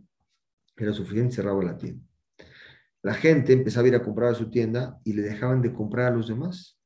[0.76, 2.04] era suficiente, cerraba la tienda.
[3.02, 6.12] La gente empezaba a ir a comprar a su tienda y le dejaban de comprar
[6.12, 6.78] a los demás.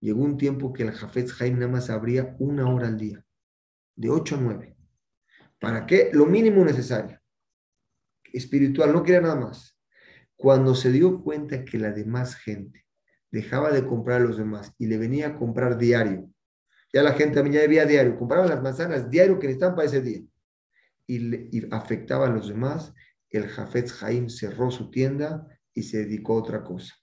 [0.00, 3.24] Llegó un tiempo que el Jafetz Haim nada más abría una hora al día,
[3.96, 4.76] de 8 a 9.
[5.60, 6.10] ¿Para qué?
[6.12, 7.20] Lo mínimo necesario.
[8.32, 9.78] Espiritual, no quería nada más.
[10.36, 12.84] Cuando se dio cuenta que la demás gente
[13.30, 16.30] dejaba de comprar a los demás y le venía a comprar diario,
[16.94, 20.00] ya la gente también ya había diario, compraban las manzanas diario que necesitaban para ese
[20.00, 20.22] día
[21.08, 22.94] y, afectaba a los demás,
[23.30, 26.94] el Jafetz Jaim cerró su tienda y se dedicó a otra cosa.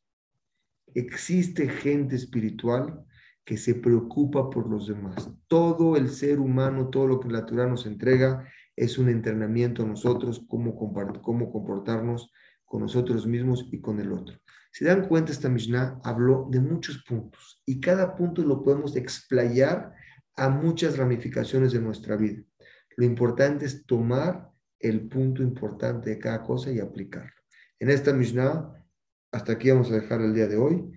[0.94, 3.06] Existe gente espiritual
[3.44, 5.30] que se preocupa por los demás.
[5.48, 9.88] Todo el ser humano, todo lo que la Torah nos entrega, es un entrenamiento a
[9.88, 10.74] nosotros, cómo,
[11.22, 12.32] cómo comportarnos
[12.64, 14.38] con nosotros mismos y con el otro.
[14.72, 19.94] Si dan cuenta, esta Mishnah habló de muchos puntos y cada punto lo podemos explayar
[20.36, 22.42] a muchas ramificaciones de nuestra vida.
[22.96, 24.50] Lo importante es tomar
[24.80, 27.32] el punto importante de cada cosa y aplicarlo.
[27.80, 28.74] En esta Mishnah,
[29.32, 30.90] hasta aquí vamos a dejar el día de hoy,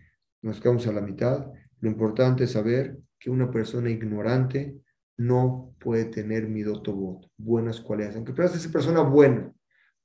[0.43, 1.51] nos quedamos a la mitad.
[1.81, 4.79] Lo importante es saber que una persona ignorante
[5.16, 8.16] no puede tener midotobot, buenas cualidades.
[8.16, 9.53] Aunque esa persona buena,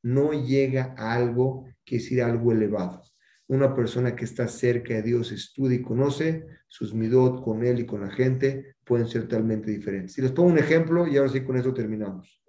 [0.02, 3.04] no llega a algo que es ir algo elevado.
[3.50, 7.86] Una persona que está cerca de Dios, estudia y conoce, sus midot con él y
[7.86, 10.14] con la gente pueden ser totalmente diferentes.
[10.14, 12.42] Si les pongo un ejemplo, y ahora sí con eso terminamos.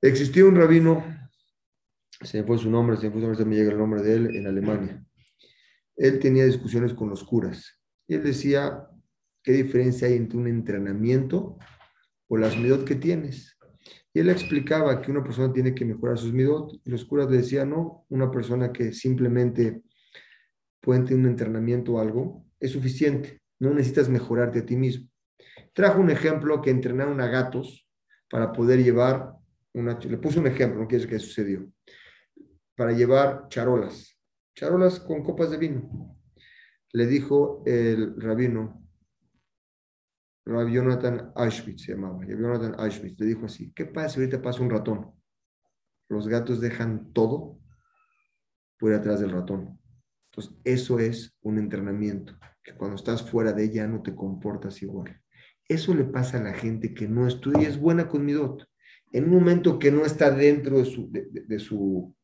[0.00, 1.04] Existió un rabino,
[2.20, 4.14] se me fue su nombre, se me fue su nombre, me llega el nombre de
[4.14, 5.04] él, en Alemania.
[5.96, 8.86] Él tenía discusiones con los curas y él decía,
[9.42, 11.58] ¿qué diferencia hay entre un entrenamiento
[12.28, 13.53] o las midot que tienes?
[14.16, 17.38] Y él explicaba que una persona tiene que mejorar sus midot, y los curas le
[17.38, 19.82] decían, no, una persona que simplemente
[20.80, 25.08] puede tener un entrenamiento o algo, es suficiente, no necesitas mejorarte a ti mismo.
[25.72, 27.88] Trajo un ejemplo que entrenaron a gatos
[28.30, 29.32] para poder llevar
[29.72, 31.68] una, le puse un ejemplo, no quiere decir que sucedió,
[32.76, 34.16] para llevar charolas,
[34.54, 36.16] charolas con copas de vino.
[36.92, 38.83] Le dijo el rabino,
[40.46, 42.20] Rabbi Jonathan Auschwitz se llamaba.
[42.20, 45.12] Rabbi Jonathan Auschwitz le dijo así, ¿qué pasa si ahorita pasa un ratón?
[46.08, 47.58] Los gatos dejan todo
[48.78, 49.78] por atrás del ratón.
[50.30, 55.20] Entonces, eso es un entrenamiento, que cuando estás fuera de ella no te comportas igual.
[55.68, 58.68] Eso le pasa a la gente que no estudia y es buena con midot.
[59.12, 62.14] En un momento que no está dentro de su, de, su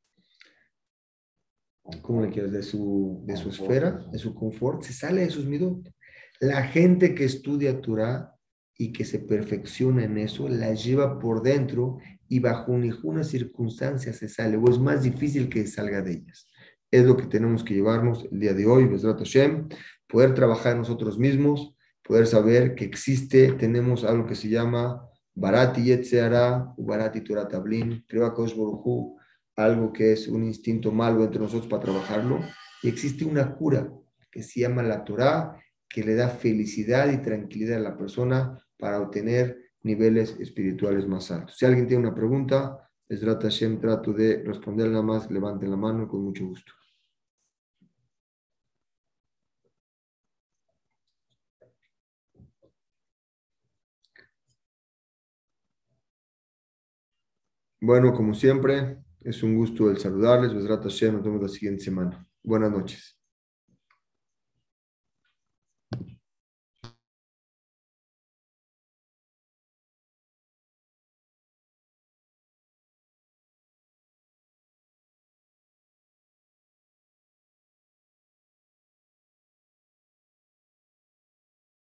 [2.02, 2.52] ¿cómo le quieres?
[2.52, 5.88] De su, de su esfera, de su confort, se sale de sus midot.
[6.40, 8.34] La gente que estudia Torah
[8.78, 14.26] y que se perfecciona en eso, la lleva por dentro y bajo ninguna circunstancia se
[14.26, 16.48] sale, o es más difícil que salga de ellas.
[16.90, 19.68] Es lo que tenemos que llevarnos el día de hoy, Besrat Hashem,
[20.08, 26.72] poder trabajar nosotros mismos, poder saber que existe, tenemos algo que se llama Barati Yetzeara,
[26.78, 28.02] Barati Torah Tablin,
[29.56, 32.40] algo que es un instinto malo entre nosotros para trabajarlo,
[32.82, 33.92] y existe una cura
[34.32, 35.60] que se llama la Torah
[35.90, 41.58] que le da felicidad y tranquilidad a la persona para obtener niveles espirituales más altos.
[41.58, 46.08] Si alguien tiene una pregunta, les Hashem, trato de responder nada más, levanten la mano
[46.08, 46.72] con mucho gusto.
[57.82, 60.52] Bueno, como siempre, es un gusto el saludarles.
[60.52, 62.26] Hashem, nos vemos la siguiente semana.
[62.42, 63.19] Buenas noches.